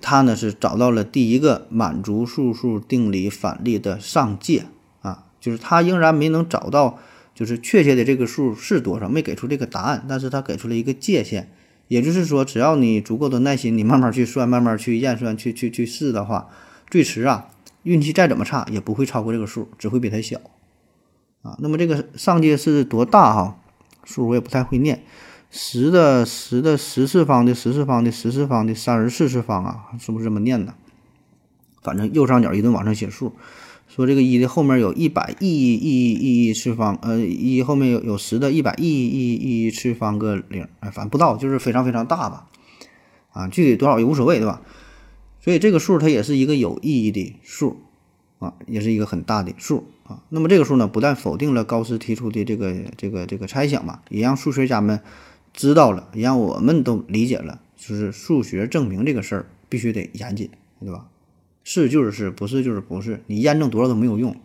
[0.00, 4.64] 他呢是找到了第一个满足数数定理反例的上界
[5.02, 6.98] 啊，就是他仍然没能找到。
[7.34, 11.50] 就是确切的这个数是多少，没给出这个答案，但是他给出了一个界限，
[11.92, 16.48] 也就是说，只要你足够的耐心，你慢慢去算，慢慢去验算，去去去试的话，
[16.90, 17.48] 最迟啊，
[17.82, 20.40] 运气再怎么差也不会超过这个数，只会比它小，
[21.42, 23.58] 啊，那么这个上界是多大哈？
[24.04, 25.04] 数我也不太会念，
[25.50, 30.72] 十的十的十次方的十次方的十次方的三十四次方啊，是不是这么念的？
[31.82, 33.34] 反正右上角一顿往上写数。
[33.94, 42.48] 说这个一的后面有一百亿亿亿亿亿次方，呃，一后面有有十的一百亿亿亿亿次方个零，哎，反正不到，就是非常非常大吧，
[43.32, 44.62] 啊，具体多少也无所谓，对吧？
[45.42, 47.82] 所以这个数它也是一个有意义的数，
[48.38, 50.22] 啊，也是一个很大的数啊。
[50.30, 54.98] 那么这个数呢，不但否定了高斯提出的这个这个这个猜想嘛，也让数学家们
[55.52, 60.48] 知道了，也让我们都理解了，就是数学证明这个事儿必须得严谨，
[60.80, 61.08] 对吧？
[61.64, 64.36] 是就是是，不是就是不是，你验证多少都没有用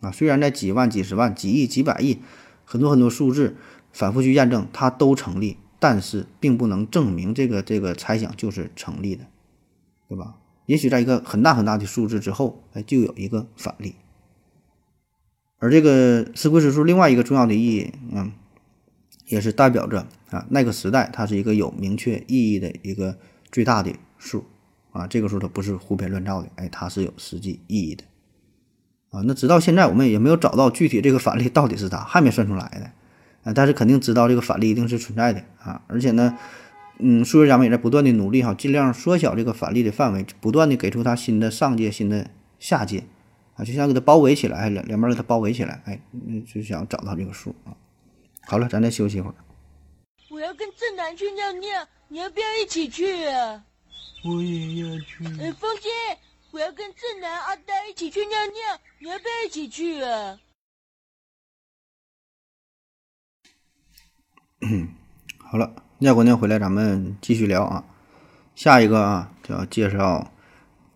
[0.00, 0.10] 啊！
[0.10, 2.18] 虽然在几万、几十万、几亿、几百亿，
[2.64, 3.56] 很多很多数字
[3.92, 9.26] 反复去验证，它都成立，但是并不能证明这个这个猜想就是成立的，
[10.08, 10.36] 对吧？
[10.66, 13.96] 也许在一个很大很大的数字之后，哎，就有一个反例。
[15.58, 18.30] 而这个斯奎斯数另外一个重要的意义，嗯，
[19.26, 23.18] 也是代表着啊那个时代它是一个有明确意义的一个
[23.50, 24.44] 最大的数。
[24.92, 28.04] 啊，这个数它不是胡编乱造的，哎，它是有实际意义的，
[29.10, 36.36] 啊，那直到现在我们也没有找到具体这个反例到底是啥，还没算出来的，啊，但是肯定知道这个反例一定是存在的啊，而且呢，
[36.98, 42.28] 嗯，数学家们也在不断的努力哈，尽量缩小这个反例的范围，不断的给出它新的上界、新的
[42.58, 43.04] 下界
[43.54, 46.00] 啊，就像给它包围起来，两两边给它包围起来，哎，
[46.52, 47.72] 就想找到这个数啊。
[48.42, 49.34] 好了，咱再休息一会儿。
[50.30, 51.68] 我要跟正南去尿尿，
[52.08, 53.64] 你要不要一起去啊？
[54.22, 55.24] 我也要去。
[55.40, 55.88] 哎，风姐，
[56.50, 60.38] 我要跟正南、阿呆一起去尿尿，你要不要一起去啊？
[65.50, 67.84] 好了，尿过尿回来，咱们继续聊啊。
[68.54, 70.30] 下一个啊，就要介绍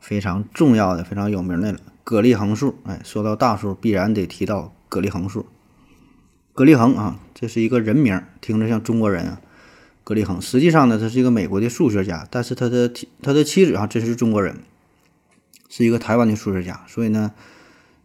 [0.00, 2.78] 非常重要的、非常有名的了——葛利横数。
[2.84, 5.46] 哎，说到大数，必然得提到蛤蜊横数。
[6.52, 9.40] 蛤蜊横啊，这是一个人名，听着像中国人啊。
[10.04, 12.92] 格里恒实际上呢，他是一个美国的数学家，但是他的
[13.22, 14.58] 他的妻子啊，真是中国人，
[15.70, 16.82] 是一个台湾的数学家。
[16.86, 17.32] 所以呢，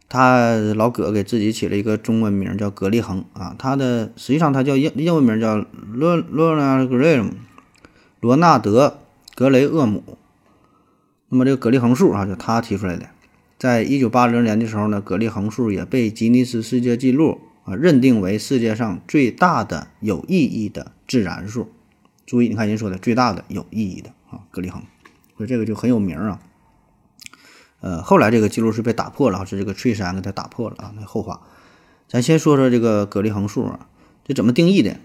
[0.07, 3.53] 他老葛给自己起了一个中文名叫格里恒啊。
[3.59, 5.57] 他的实际上他叫英英文名叫
[5.91, 7.33] 罗罗纳格雷姆，
[8.21, 9.01] 罗纳德
[9.35, 10.17] 格雷厄姆。
[11.27, 13.07] 那么这个葛利横数啊，就他提出来的。
[13.57, 21.69] 在一九八零年的时候呢，葛利横数也被吉尼斯世界纪录啊认定为世界上最大的有意义的自然数。
[22.29, 24.83] 注意，你看人说的最大的有意义的啊，葛利横，
[25.35, 26.39] 所以这个就很有名啊。
[27.79, 30.93] 呃，后来这个记录是被打破了，是这个翠山给它打破了啊。
[30.95, 31.41] 那后话，
[32.07, 33.89] 咱先说说这个葛利横数啊，
[34.23, 34.97] 这怎么定义的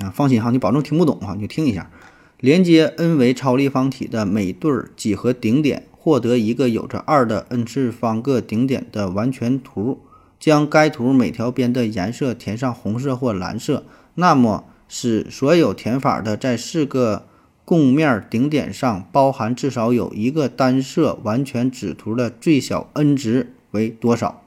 [0.00, 0.10] 啊？
[0.10, 1.90] 放心哈，你保证听不懂哈，你就听一下。
[2.38, 10.02] 连接 n 维超立方体的每对几何顶点，获得一个有着二的 n 次方个顶点的完全图，
[10.38, 14.66] 将该图每条边的颜色填上红色或蓝色，那么。
[14.92, 17.28] 使所有填法的在四个
[17.64, 24.42] 共面顶点上包含至少有一个单色完全指图的最小 n 值为多少？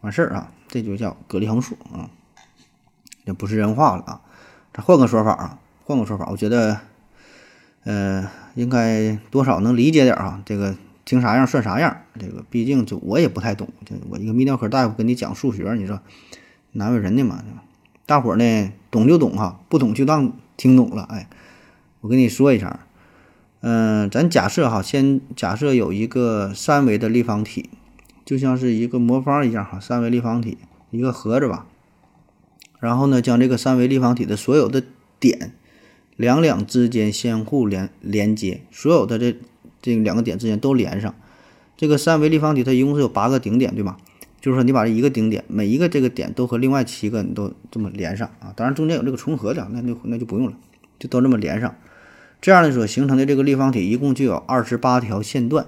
[0.00, 2.08] 完事儿啊，这就叫隔离横数啊，
[3.26, 4.22] 这不是人话了啊。
[4.72, 6.80] 咱换个说法啊，换个说法，我觉得，
[7.84, 10.42] 呃，应该多少能理解点啊。
[10.46, 16.00] 这个听啥样算啥样，这个毕竟就我也不太懂，就我一个泌尿科大夫跟你讲数学，你说
[16.72, 17.44] 难为人家嘛？
[18.06, 21.02] 大伙儿呢懂就懂哈，不懂就当听懂了。
[21.10, 21.28] 哎，
[22.00, 22.86] 我跟你说一下，
[23.60, 27.68] 嗯，咱假设哈，先假设有一个三维的立方体，
[28.24, 30.56] 就像是一个魔方一样哈，三维立方体
[30.90, 31.66] 一个盒子吧。
[32.78, 34.84] 然后呢，将这个三维立方体的所有的
[35.18, 35.52] 点
[36.14, 39.36] 两两之间相互连连接，所有的这
[39.82, 41.12] 这两个点之间都连上。
[41.76, 43.96] 这个三维立方体它一共是有八个顶点，对吧？
[44.46, 50.52] 就是说，你把这一个顶点，每一个这个点都和另外七个你都这么连上啊，当然中间有这个重合的，那就那就不用了，
[51.00, 51.74] 就都这么连上。
[52.40, 55.66] 这样的所形成的这个立方体一共就有二十八条线段，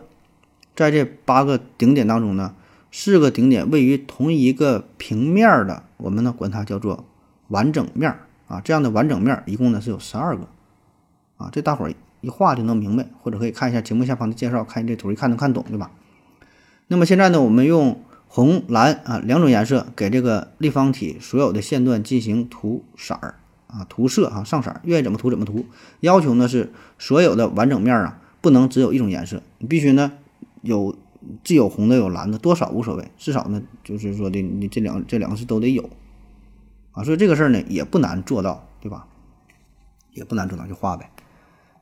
[0.76, 2.54] 在这八个顶点当中呢，
[2.92, 7.04] 四个顶点位于同一个平面的，我们呢管它叫做
[7.48, 8.14] 完整面
[8.46, 8.60] 啊。
[8.60, 10.46] 这样的完整面一共呢是有十二个
[11.36, 15.90] 啊，这大伙儿一画就能明白，或者可以看一下节目下方的介绍，看这图一看能看懂，对吧？
[16.86, 18.00] 那么现在呢，我们用。
[18.28, 23.34] 红蓝啊两种颜色给这个立方体所有的线段进行涂色儿
[23.66, 25.66] 啊涂色哈上色，愿意怎么涂怎么涂。
[26.00, 30.12] 要求呢是所有的完整面啊不能只有一种颜色，你必须呢
[30.62, 30.94] 有
[31.42, 35.90] 既有红的有蓝的，多少无所谓，至少呢就是说的你这两这两个是都得有
[36.92, 37.02] 啊。
[37.02, 39.06] 所以这个事儿呢也不难做到，对吧？
[40.12, 41.10] 也不难做到，就画呗。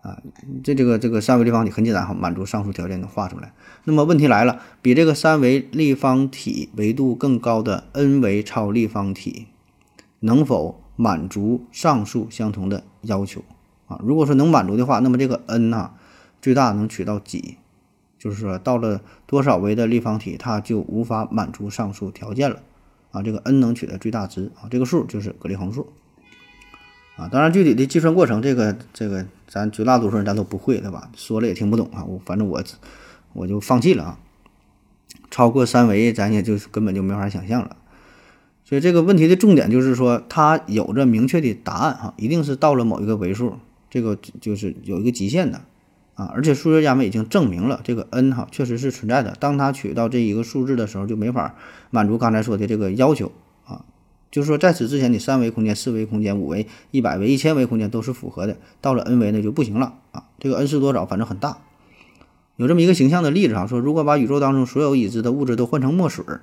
[0.07, 0.23] 啊，
[0.63, 3.53] 这这个这个三维立方体很简单哈，满足上述条件能画出来。
[3.83, 9.49] 那么问题来了，比这个三维立方体维度更高的 n 维超立方体
[10.21, 13.43] 能否满足上述相同的要求
[13.89, 13.99] 啊？
[14.05, 15.91] 如果说能满足的话，那么这个 n 呐
[16.41, 17.57] 最大能取到几？
[18.17, 22.61] 就是说到了多少维的立方体，它就无法满足上述条件了
[23.11, 23.23] 啊？
[23.23, 24.71] 这个 n 能取的最大值啊？
[24.71, 25.89] 这个数就是葛利横数。
[27.17, 31.11] 啊，当然具体的计算过程，这个这个咱绝大多数人咱都不会，对吧？
[31.17, 32.05] 说了也听不懂啊。
[32.05, 32.63] 我反正我
[33.33, 34.19] 我就放弃了啊。
[35.31, 37.77] 超过三维，咱也就根本就没法想象了。
[38.65, 43.55] 所以这个问题的重点就是说，它有着明确的答案哈，一定是到了某一个维数，
[43.89, 45.63] 这个就是有一个极限的
[46.15, 46.31] 啊。
[46.35, 49.35] 而且数学家们已经证明了这个 n 哈确实是存在的。
[49.41, 51.55] 当它取到这一个数字的时候，就没法
[51.91, 53.33] 满足刚才说的这个要求。
[54.37, 60.25] 就是说，在此之前，你三维空间、四维空间、五维、一百维、一千维空间都是符合的，到了 n 维呢就不行了啊！
[60.39, 61.07] 这个 n 是多少？
[61.07, 61.57] 反正很大。
[62.57, 66.43] 有这么一个形象的例子啊，说如果把宇宙当中所有已知的物质都换成墨水儿，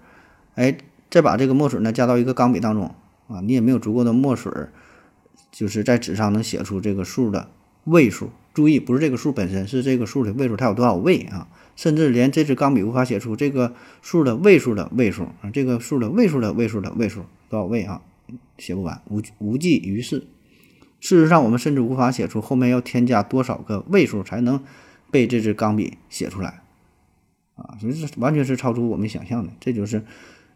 [0.56, 0.76] 哎，
[1.12, 2.96] 再把这个墨水呢加到一个钢笔当中
[3.28, 4.72] 啊，你也没有足够的墨水儿，
[5.52, 7.50] 就是在纸上能写出这个数的
[7.84, 8.32] 位数。
[8.56, 11.48] 注意，不是这个数本身，是这个数的位数，它有多少位啊？
[11.76, 18.02] 甚至连这支钢笔无法写出这个数的位数的位数啊，这个数的位数的位数的位数多少位啊？
[18.58, 20.28] 写不完，无无济于事。
[21.00, 24.64] 事实上，我们甚至无法写出后面要添加多少个位数才能
[25.12, 26.64] 被这支钢笔写出来，
[27.56, 30.06] 啊，所以这完全是超出我们想象的，这就是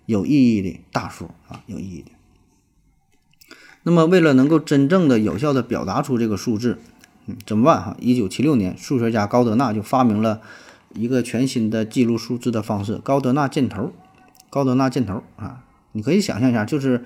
[0.06, 2.12] 有意义的大数啊，有意义的。
[3.84, 6.80] 那么，为了能够真正的有效的表达出这个数字，
[7.26, 7.98] 嗯，怎么办哈？
[8.00, 10.42] 一九七六年，数学家高德纳就发明了
[10.98, 13.94] 一个全新的记录数字的方式——高德纳箭头。
[14.50, 17.04] 高德纳箭头啊，你可以想象一下，就是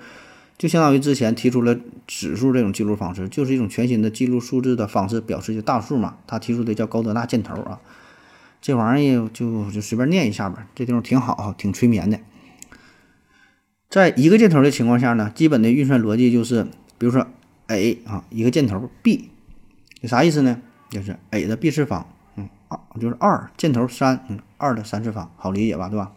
[0.56, 1.76] 就相当于之前提出了
[2.06, 6.16] 指数这种记录方式，就是一种全新的记录数字的方式，表示就大数嘛。
[6.26, 7.80] 他提出的叫高德纳箭头啊，
[8.60, 12.18] 这玩意儿就就随便念一下吧，这地方挺好，挺催眠的。
[13.90, 16.64] 在一个箭头的情况下呢，基本的运算逻辑就是，
[16.96, 17.26] 比如说
[17.66, 19.28] a 啊，一个箭头 b，
[20.04, 20.62] 啥意思呢？
[20.88, 22.06] 就是 a 的 b 次方，
[23.00, 26.12] 就是二箭头三，嗯，二的三次方，好理解吧，对吧？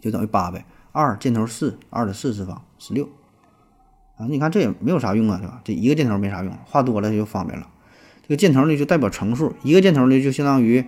[0.00, 0.64] 就等于八呗。
[0.92, 3.08] 二箭头四，二的四次方，十六。
[4.16, 5.60] 啊，你看这也没有啥用啊，对吧？
[5.64, 7.66] 这一个箭头没啥用，画多了就方便了。
[8.22, 10.84] 这个箭头呢就代表乘数，一个箭头呢就相当于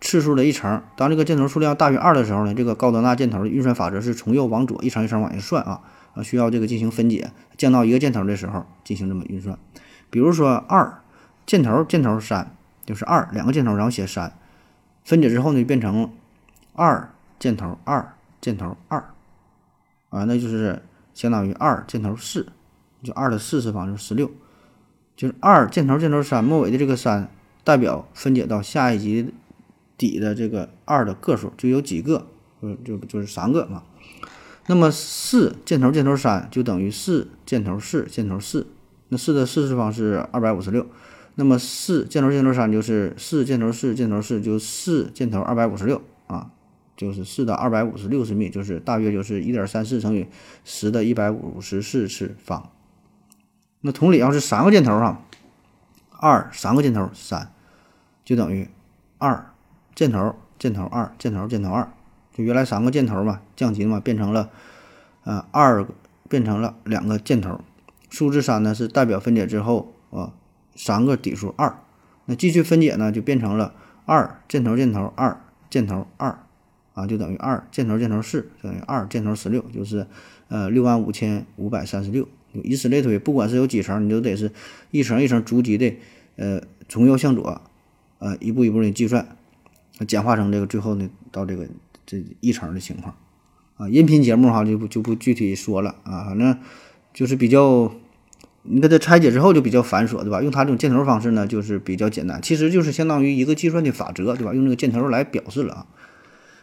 [0.00, 0.82] 次数的一乘。
[0.96, 5.80] 当这个箭头数量大于二的时候呢，这个高德纳箭头的运算法则是从右往左一层一层往下算啊
[6.14, 9.58] 啊，需要这个进行分解，降到一个箭头的时候进行这么运算。
[10.10, 11.00] 比如说二
[11.46, 12.54] 箭头箭头三
[12.84, 14.36] 就是二两个箭头，然后写三，
[15.04, 16.12] 分解之后呢变成
[16.72, 18.10] 二箭头二。
[18.40, 18.98] 箭头二，
[20.10, 20.82] 啊，那就是
[21.14, 22.46] 相当于二箭头四，
[23.02, 24.30] 就二的四次方就是十六，
[25.16, 27.30] 就是二箭头箭头三末尾的这个三
[27.64, 29.32] 代表分解到下一级
[29.96, 32.26] 底的这个二的个数就有几个，
[32.60, 33.82] 就就就是三个嘛。
[34.66, 38.66] 那么四箭头箭头三就等于四箭头四箭头四，
[39.08, 40.86] 那四的四次方是二百五十六，
[41.34, 46.50] 那么四箭头箭头三就是四箭头四箭头四就四箭头二百五十六啊。
[46.96, 50.28] 就是四的二百五十六十米，就是大约就是一点三四乘以
[50.64, 52.70] 十的一百五十四次方。
[53.80, 55.20] 那同理，要是三个箭头哈，
[56.20, 57.50] 二三个箭头三，
[58.24, 58.68] 就等于
[59.18, 59.52] 二
[59.96, 61.90] 箭头箭头二箭头箭头二。
[62.32, 64.50] 就原来三个箭头嘛，降级嘛，变成了
[65.24, 65.84] 呃二
[66.28, 67.60] 变成了两个箭头。
[68.08, 70.32] 数字三呢是代表分解之后啊
[70.74, 71.78] 三个底数二。
[72.26, 73.74] 那继续分解呢，就变成了
[74.06, 76.38] 二箭头箭头二箭头二。
[76.94, 80.06] 啊，就等于二箭头箭头四等于二箭头十六，就是
[80.46, 84.52] 呃六万五千五百三十六，以此类推，不管是有几层，你都得是
[84.92, 85.92] 一层一层逐级的，
[86.36, 87.60] 呃从右向左，
[88.20, 89.26] 呃一步一步的计算，
[90.06, 91.66] 简化成这个最后呢到这个
[92.06, 93.16] 这一层的情况。
[93.76, 96.56] 啊，音频节目哈就不就不具体说了啊，反正
[97.12, 97.92] 就是比较，
[98.64, 100.42] 你给它拆解之后就比较繁琐，对吧？
[100.42, 104.52] 用它这种箭头方式呢，就是比较简单，其实就是相当于一个计算的法则，对吧？
[104.52, 105.86] 用这个箭头来表示了啊。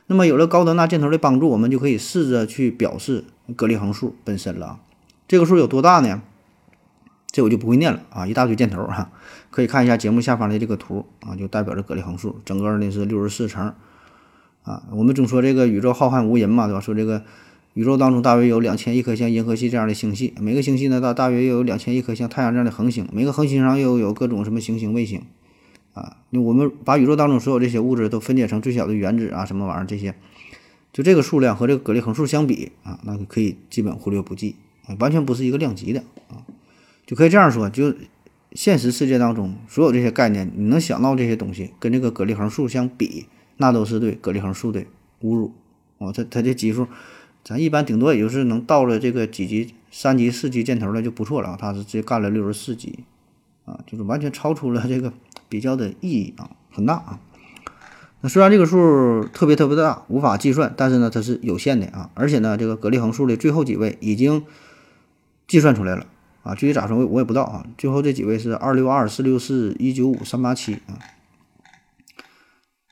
[0.07, 3.23] 那么有了高德纳箭头的帮助，我们就可以试着去表示
[3.55, 4.79] 格里横数本身了啊。
[5.27, 6.21] 这个数有多大呢？
[7.31, 9.09] 这我就不会念了啊，一大堆箭头哈，
[9.51, 13.73] 可以看一下节目下方的这个图啊，就代表着格里横数，整个呢是六十四层
[14.63, 14.83] 啊。
[14.91, 16.81] 我们总说这个宇宙浩瀚无垠嘛，对吧？
[16.81, 17.23] 说这个
[17.73, 25.21] 宇宙当中大约有两千亿颗像银河系这样的星系，每个星系呢大大约又有两千亿颗像太阳这样的恒星，每个恒星上又有各种什么行星卫星。
[25.93, 30.15] 啊，那我们把宇宙当中所有这些物质都分解成最小的原子啊，什么玩意儿这些，
[30.93, 34.55] 就这个数量和这个格里横数相比啊，那可以基本忽略不计
[34.85, 36.47] 啊，完全不是一个量级的啊，
[37.05, 37.93] 就可以这样说，就
[38.53, 43.25] 现实世界当中所有这些概念，你能想到这些东西跟这个格里横数相比，
[43.57, 44.81] 那都是对格里横数的
[45.23, 45.51] 侮辱
[45.99, 46.11] 啊！
[46.13, 46.87] 它它这级数，
[47.43, 52.99] 咱一般顶多也就是能到了这个几级、三级、四级箭头了就不错了，它是直接干了六十四级
[53.65, 55.13] 啊，就是完全超出了这个。
[55.49, 57.19] 比较的意义啊很大啊，
[58.21, 64.45] 那虽然这个数特别特别大，无法计算，但是呢它是有限的啊，而且呢这个格里横数的最后几位已经
[65.49, 66.05] 计算出来了
[66.43, 70.95] 啊，具体咋说我我也不知道啊，最后这几位是二六二四六四一九五三八七啊，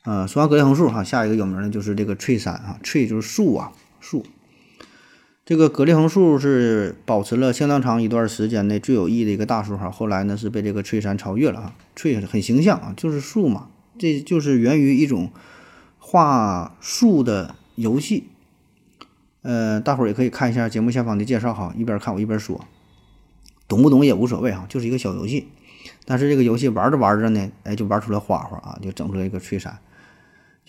[0.02, 4.26] 啊说完格里横数哈，下一个有名的就是这个 tree 三啊，tree 就是树啊树。
[5.44, 11.74] 这个格里横数是保持了相当长一段时间内最有意义的一个大数哈，后来呢是被这个翠山超越了啊。
[11.96, 13.68] 翠很形象啊，就是树嘛，
[13.98, 15.30] 这就是源于一种
[15.98, 18.28] 画树的游戏。
[19.42, 22.64] 呃，大伙儿也可以看一下节目下方的介绍哈，一边看我一边说，
[23.66, 25.48] 懂不懂也无所谓哈，就是一个小游戏。
[26.04, 29.78] 但是这个游戏玩着玩着呢，哎，就玩出了花花啊，就整出来一个翠山。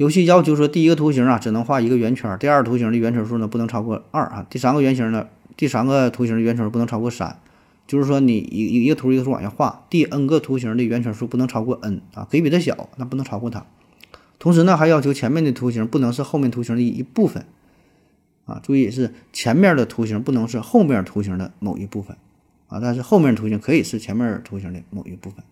[0.02, 7.38] 游戏要求说，第一个图形啊只能画一个圆圈，第二图形的圆圈数呢不能超过二啊，第三个圆形呢，第三个图形的圆圈不能超过三，
[7.86, 13.64] 就是说你一一个图一个图往下画，第 n 个图形的圆圈数不能超过 n 啊，可以比它小，那不能超过它。
[14.40, 17.46] 同时呢，还要求前面的图形不能是后面图形的一部分
[18.46, 22.18] 啊，注意是前面的图形不能是后面图形的某一部分
[22.70, 25.44] 啊，但是后面图形可以是前面图形的某一部分。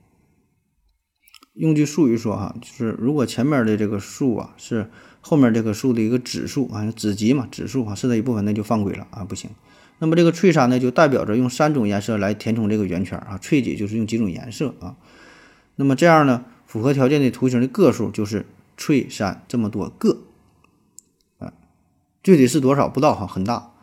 [1.60, 4.90] 用句术语说哈，就是如果前面的这个数啊是
[5.20, 9.50] 后面这个数的一个指数啊，子集嘛，指数啊是它一部分，那就犯规了啊，不行。
[9.98, 14.96] 那么这个翠山呢，就代表着用三种颜色来填充这个圆圈啊，翠几就是用几种颜色啊。
[15.76, 18.46] 那么这样呢，符合条件的图形的个数就是
[18.78, 20.20] 翠山这么多个
[21.40, 21.52] 啊，
[22.24, 23.74] 具体是多少不知道哈，很大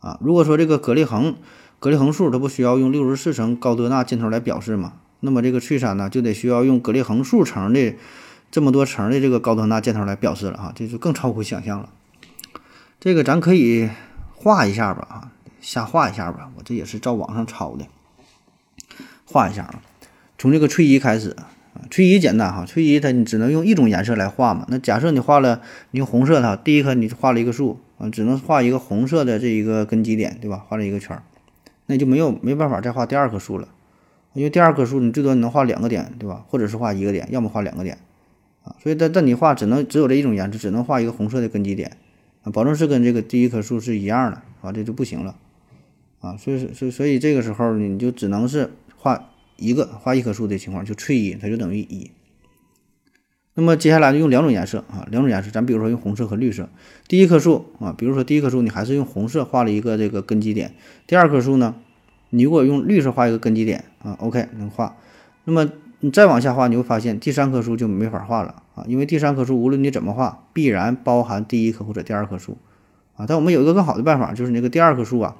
[0.00, 0.18] 啊。
[0.20, 1.36] 如果说这个格列恒
[1.78, 4.94] 格列恒数它不需要用六十四乘高德纳箭头来表示吗？
[5.24, 7.94] 那么这个翠山呢，就得需要用格列恒数层的
[8.50, 11.88] 这么多层的这个高德纳箭头来表示了啊，这就更超乎想象了。
[13.00, 13.88] 这个咱可以
[14.34, 15.32] 画一下吧啊。
[15.60, 17.86] 瞎画一下吧，我这也是照网上抄的，
[19.24, 19.80] 画一下啊。
[20.36, 24.66] 从这个翠衣开始啊，翠衣简单哈，翠衣它你只能用一种颜色来画嘛。
[24.68, 25.60] 那假设你画了，
[25.92, 30.64] 你用红色它，第一颗你画了一个树啊，只能画一个红色的这一个根基点，对吧？
[30.68, 31.22] 画了一个圈儿，
[31.86, 33.68] 那就没有没办法再画第二棵树了，
[34.34, 36.44] 因为第二棵树你最多你能画两个点，对吧？
[36.48, 37.98] 或者是画一个点，要么画两个点
[38.64, 38.74] 啊。
[38.82, 41.96] 所以但但你画只能只有这一种颜色，只能画一个红色的根基点
[42.42, 45.36] 啊，保证是跟这个第一棵树是一样的啊，这就不行了。
[46.20, 52.10] 啊，所以所以所以这个时候你就只能是画一个画一棵树的情况，就翠一，它就等于一。
[53.54, 56.70] 那么接下来就用两种颜色啊，两种颜色，咱比如说用红色和绿色。
[57.06, 60.74] 第一棵树啊，比如说第一棵树你还是用红色画了一个这个根基点，
[61.06, 61.74] 第二棵树呢，
[62.34, 64.96] 你如果用绿色画一个根基点啊，OK 能画。
[65.44, 65.70] 那么
[66.00, 72.56] 你再往下画，你会发现第三棵树就没法画了啊，因为第三棵树无论你怎么画，必然包含第一棵或者第二棵树
[73.16, 73.26] 啊。
[73.28, 75.36] 但我们有一个更好的办法，就是那个第二棵树啊。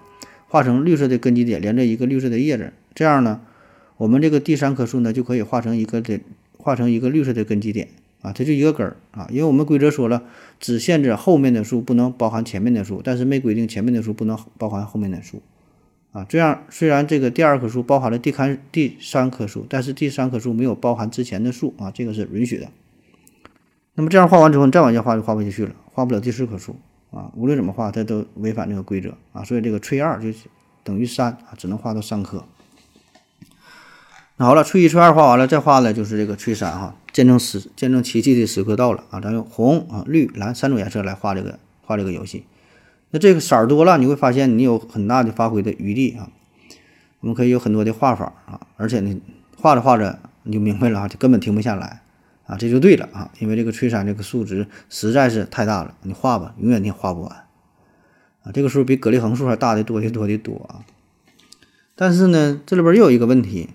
[0.48, 3.40] 画成绿色的根基点，连着一个绿色的叶子，这样呢，
[3.96, 6.20] 我们这个第三棵树呢就可以画成一个的，
[6.58, 7.88] 画成一个绿色的根基点
[8.20, 10.24] 啊，它就一个根儿啊，因为我们规则说了，
[10.60, 15.40] 只限制后面的树不能包含前面的树，但是没规定前面的树不能包含后面的树
[16.12, 16.24] 啊。
[16.28, 22.68] 这样虽然这个第二棵树包含了第三第三棵树，但是第三棵树没有包含之前的树啊，这个是允许的。
[23.94, 26.76] 那么这样画完之后，你再往下画就画不下去了，画不了第四棵树。
[27.10, 30.30] 啊，无论怎么画，它都违反这个规则啊，所以这个吹二就
[30.82, 32.42] 等于三啊，只能画到三颗。
[34.38, 39.20] 那好了，吹一、吹二画完了，再画的就是这个吹三哈，见证时见证奇迹的时刻到了啊！
[39.20, 42.46] 咱用红啊、绿、蓝三种颜色来画这个画这个游戏。
[43.12, 46.28] 那这个色儿多了，你会发现你有很大的发挥的余地啊。
[47.20, 49.20] 我们可以有很多的画法啊，而且呢，
[49.56, 52.02] 画着画着你就明白了啊，就根本停不下来。
[52.44, 57.30] 啊，这就对了啊，因为这个翠山这个数值实在是太大了，你画吧，永远你也画不完
[58.42, 58.50] 啊。
[58.52, 60.82] 这个数比格列横数还大的多的多的多啊。
[61.94, 63.68] 但是呢，这里边又有一个问题，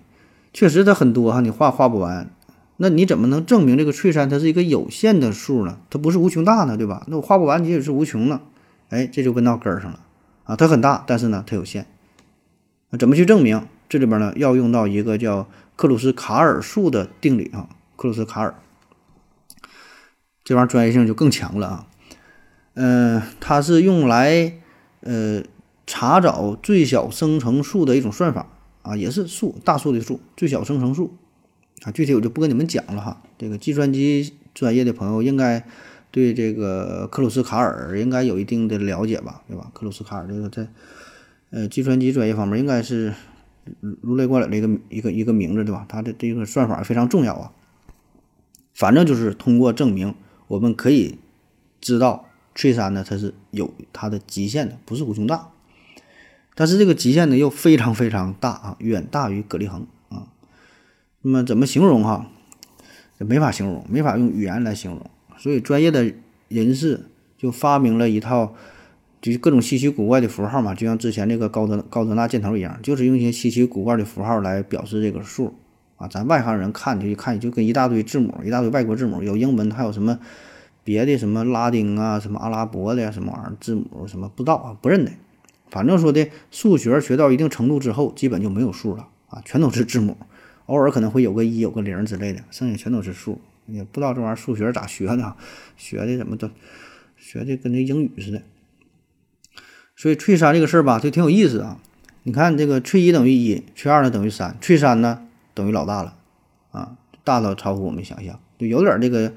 [0.52, 2.28] 确实它很多哈，你画画不完，
[2.76, 5.78] 那你怎么能证明这个翠山它是一个有限的数呢？
[5.88, 7.04] 它不是无穷大呢，对吧？
[7.08, 8.42] 那我画不完，你也是无穷呢？
[8.90, 10.00] 哎，这就问到根儿上了
[10.44, 10.56] 啊。
[10.56, 11.86] 它很大，但是呢，它有限。
[12.90, 13.66] 那怎么去证明？
[13.88, 17.68] 这里边呢，要用到一个叫克鲁斯卡尔数的定理啊。
[17.96, 18.54] 克鲁斯卡尔，
[20.44, 21.86] 这玩意儿专业性就更强了啊。
[22.74, 24.52] 嗯，它是用来
[25.00, 25.42] 呃
[25.86, 28.46] 查找最小生成数的一种算法
[28.82, 31.16] 啊，也是数大数的数，最小生成数
[31.82, 31.90] 啊。
[31.90, 33.20] 具体我就不跟你们讲了哈。
[33.36, 35.66] 这个计算机专业的朋友应该
[36.18, 39.70] 对这个克鲁斯卡尔应该有一定的了解吧，对吧？
[39.72, 40.66] 克鲁斯卡尔这个在
[41.50, 43.14] 呃计算机专业方面应该是
[44.00, 45.86] 如雷贯耳的一个一个一个名字，对吧？
[45.88, 47.52] 他的这个算法非常重要啊。
[48.74, 50.12] 反正就是通过证明，
[50.48, 51.20] 我们可以
[51.80, 55.50] 知道翠山呢，它是有它的极限的，不是无穷大。
[56.56, 60.26] 但是这个极限呢又非常非常大啊，远大于格里恒啊。
[61.22, 62.26] 那么怎么形容哈？
[63.18, 65.08] 没法形容，没法用语言来形容。
[65.38, 66.12] 所以专业的
[66.48, 67.06] 人士
[67.38, 68.54] 就发明了一套，
[69.22, 75.54] 就各种稀奇古怪的符号嘛，就像之前那个高德高德纳箭头一样，就是用一些稀奇古怪的符号来表示这个数。
[75.96, 80.16] 啊，咱外行人看就一看，就跟一大堆字母，一大堆外国字母，有英文，还有什么
[80.84, 85.10] 别的什么拉丁啊，什么阿拉伯的呀，什么玩意儿字母，什么不知道啊，不认得。
[85.72, 90.16] 反正说的数学学到一定程度之后，基本就没有数了啊，全都是字母，
[90.66, 93.40] 偶尔可能会有个一，有个零之类的，剩下全都是数。
[93.68, 95.36] 也不知道这玩意儿数学咋学的，
[95.76, 96.50] 学的怎么都
[97.16, 98.42] 学的跟那英语似的。
[99.96, 101.80] 所以翠山这个事儿吧，就挺有意思啊。
[102.22, 105.26] 你看这个翠一等于一，翠二呢等于三，翠三呢？
[105.54, 106.16] 等于老大了，
[106.70, 109.32] 啊，大到超乎我们想象，就有点这个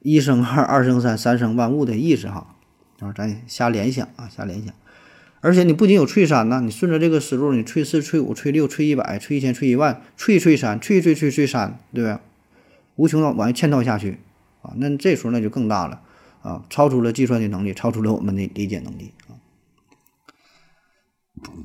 [0.00, 2.56] 一生二，二生三，三生万物的意思哈。
[3.00, 4.74] 啊，咱瞎联想啊，瞎联想。
[5.40, 12.20] 而且你不仅有翠三呢，你顺着这个思路，你翠四、翠五、翠六、翠一百、翠一千、翠一万、翠翠三、翠翠翠翠三，对吧？
[12.96, 14.18] 无穷的往下嵌套下去
[14.62, 16.00] 啊，那这时候那就更大了
[16.42, 19.36] 啊，超出了计算的能力，超出了我们的理解能力啊。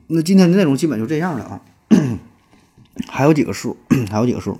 [0.08, 1.62] 那今天的内容基本就这样了啊。
[3.08, 3.78] 还有几个数，
[4.12, 4.60] 还有几个数，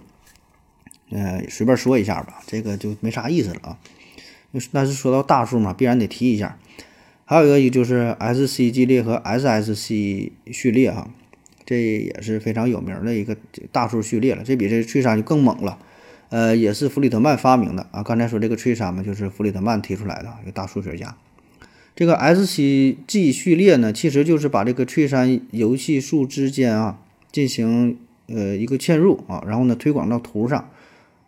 [1.10, 3.78] 呃，随便说一下吧，这个就没啥意思了啊。
[4.72, 6.58] 但是说到大数嘛，必然得提一下。
[7.26, 11.10] 还有一个就是 SC 系列和 SSC 序列哈，
[11.66, 13.36] 这也是非常有名的一个
[13.72, 14.44] 大数序列了。
[14.44, 15.78] 这比这翠山就更猛了，
[16.30, 18.04] 呃，也是弗里特曼发明的啊。
[18.04, 21.16] 刚才说这个翠山嘛，就是弗里特曼提出来的一个大数学家。
[21.96, 27.00] 这个 SCG 序列呢，其实就是把这个翠山游戏数之间啊
[27.32, 30.70] 进行呃一个嵌入啊，然后呢推广到图上，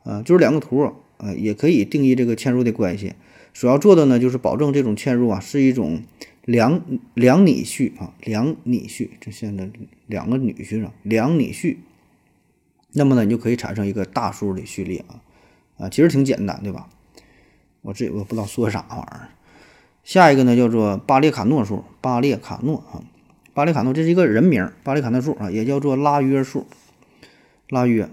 [0.04, 3.14] 呃，就是两个图，呃，也可以定义这个嵌入的关系。
[3.54, 6.04] 主要做的呢，就是保证这种嵌入啊是一种
[6.46, 6.82] 两
[7.16, 9.70] 两拟序啊，两拟序，这现在
[10.08, 11.80] 两个女婿啊，两拟序。
[12.94, 15.22] 那么呢，你就可以产生一个大数的序列啊
[15.78, 16.88] 啊，其实挺简单，对吧？
[17.82, 19.30] 我这我不知道说啥玩意儿。
[20.04, 23.02] 下一个呢叫做巴列卡诺数，巴列卡诺啊，
[23.54, 26.68] 巴列卡诺这是一个人名，巴列卡诺数啊，也叫做拉约数，
[27.70, 28.10] 拉约。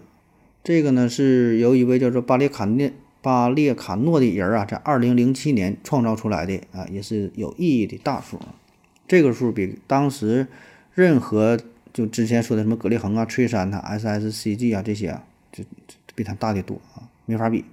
[0.63, 2.93] 这个呢是由一位叫做巴列卡涅。
[3.21, 8.39] 巴列卡诺的人啊，在二零零七年创造出来的啊，也是有意义的大数。
[9.09, 10.47] 这个数比当时
[10.95, 11.59] 任何
[11.99, 15.65] 就之前说的什么格列恒啊、翠山呐、SSCG 啊这些啊，就
[16.15, 17.65] 比它大的多啊，没法比。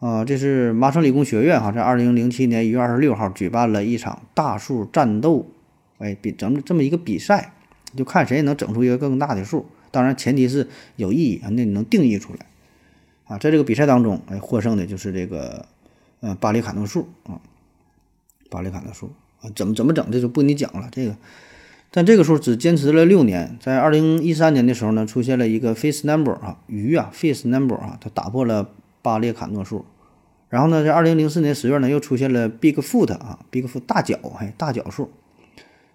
[0.00, 5.46] 啊，这是麻省理工学院哈，在二零零七年一月二十六号举办了一场大数战斗，
[5.98, 7.52] 哎，比整这么一个比赛，
[7.94, 9.66] 就看谁能整出一个更大的数。
[9.92, 12.40] 当然，前提是有意义啊，那你能定义出来。
[13.26, 15.66] 啊，在这个比赛当中，哎，获胜的就是这个，
[16.18, 17.40] 呃，巴里卡诺数啊，
[18.50, 20.88] 巴里卡诺数啊，怎么怎么整，这就不跟你讲了。
[20.90, 21.16] 这个，
[21.96, 28.68] 但这个数只坚持了六年，在二零一三年的时候呢，出现了一个 face number 啊，鱼啊，face number 啊，它打破了
[29.00, 29.86] 巴列卡诺数。
[30.50, 35.10] 然后呢，在二零零四年十月呢，又出现了 big foot 啊，big foot 大脚，哎，大脚数。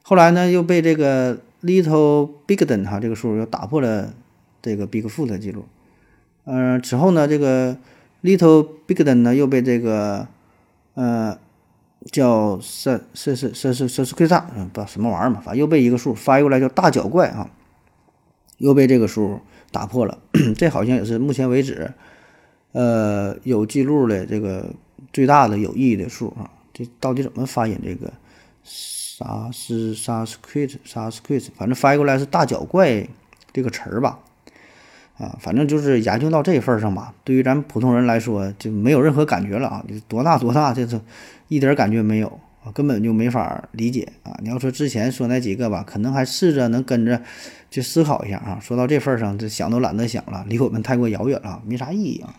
[0.02, 4.12] 后来呢，又被这个 little bigden 哈，这个数又打破了
[4.60, 5.66] 这个 big foot 记录。
[6.46, 7.78] 嗯，此后呢，这个
[8.24, 10.28] Little Bigden 呢又被这个
[10.96, 11.38] 呃
[12.12, 17.50] 叫瑟瑟瑟瑟瑟瑟斯奎萨，嗯，不知道什么玩意儿嘛，反正又被一个数翻译过来叫大脚怪啊，
[18.58, 19.40] 又被这个数
[19.72, 20.18] 打破了。
[20.58, 21.94] 这好像也是目前为止
[22.72, 24.74] 呃有记录的这个
[25.14, 26.50] 最大的有意义的数啊。
[26.74, 27.78] 这到底怎么发音？
[27.84, 28.12] 这个
[28.64, 33.08] 啥是啥是 quit 啥是 quit，反正翻译过来是大脚怪
[33.54, 34.20] 这个词儿吧。
[35.22, 39.86] 啊，反正就是研究到这份上吧，对于咱普通人来说就没有任何感觉了啊！
[40.08, 41.00] 多大多大，这是
[41.48, 42.28] 一点感觉没有
[42.64, 44.36] 啊，根本就没法理解啊！
[44.42, 47.22] 你要说之前说那几个吧，可能还试着能跟着
[47.70, 48.58] 去思考一下啊。
[48.60, 52.34] 说到这份上，这想都懒得想了，离我们太过遥远了，没啥意义啊！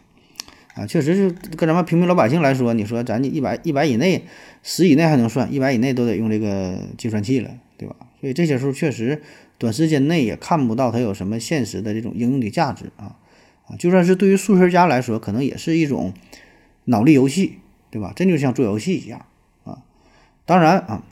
[0.74, 4.24] 啊，确实是跟咱们平民老百姓来说，你说咱一百一百以内，
[4.64, 7.95] 十以内还能算，一百以内都得用这个计算器了，对吧？
[8.20, 9.22] 所以这些数确实。
[9.62, 13.14] 短时间内也看不到它有什么现实的这种应用的价值啊
[13.68, 13.76] 啊！
[13.78, 16.12] 就算是对于数学家来说，可能也是一种
[16.86, 17.58] 脑力游戏，
[17.88, 18.12] 对吧？
[18.16, 19.24] 这就像做游戏一样
[19.62, 19.84] 啊。
[20.44, 21.04] 当然啊，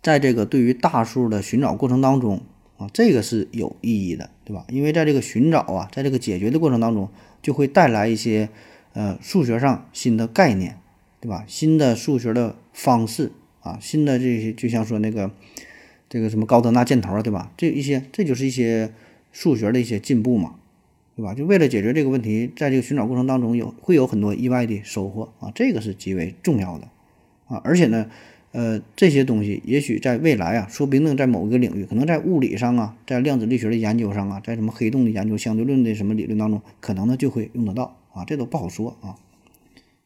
[0.00, 2.40] 在这个对于大数的寻找过程当中
[2.78, 4.64] 啊，这个是有意义的，对吧？
[4.70, 7.10] 因为在这个寻找啊，在这个解决的过程当中，
[7.42, 8.48] 就会带来一些
[8.94, 10.78] 呃数学上新的概念，
[11.20, 11.44] 对吧？
[11.46, 13.30] 新的数学的方式
[13.60, 15.30] 啊，新的这些，就像说那个。
[16.12, 17.50] 这个什么高德纳箭头啊，对吧？
[17.56, 18.92] 这一些，这就是一些
[19.30, 20.56] 数学的一些进步嘛，
[21.16, 21.32] 对吧？
[21.32, 26.86] 就为了解决这个问题，在这个寻找过程当中有会有很多意外的收获啊，这个是极为重要的
[27.46, 27.62] 啊。
[27.64, 28.10] 而且呢，
[28.50, 39.16] 呃，这些东西也许在未来啊，说不定在某一个领域，可能在物理上啊，在量子力学的研究上啊，在什么黑洞的研究、相对论的什么理论当中，可能呢就会用得到啊，这都不好说啊。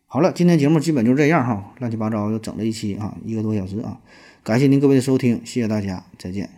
[0.07, 4.01] 好了，今天节目基本就这样哈，乱七八糟又整了一期啊，一个多小时啊。
[4.47, 6.49] 感谢您各位的收听，谢谢大家，再见。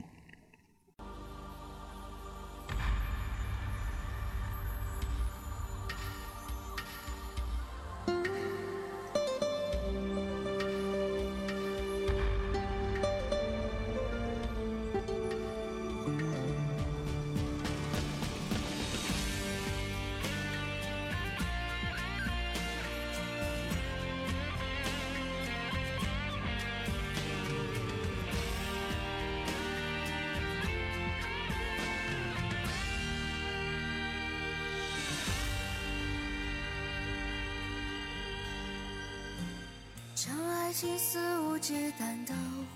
[40.80, 42.32] 情肆无忌惮的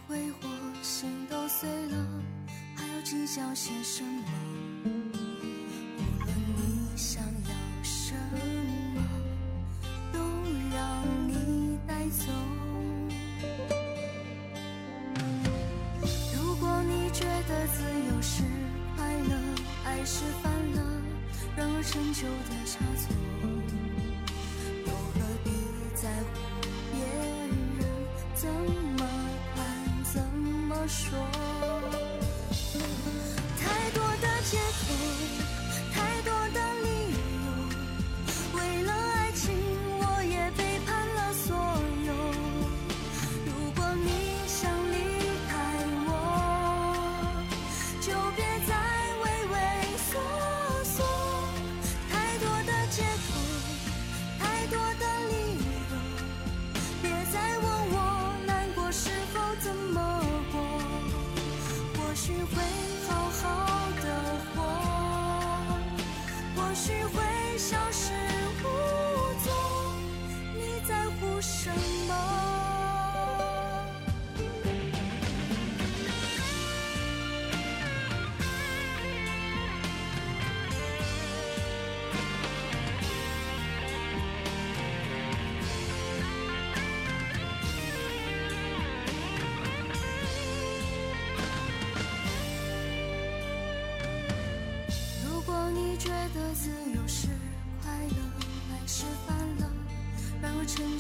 [0.09, 0.49] 挥霍，
[0.83, 1.97] 心都碎了，
[2.75, 4.42] 还要计较些什么？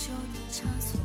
[0.02, 0.98] 旧的差错，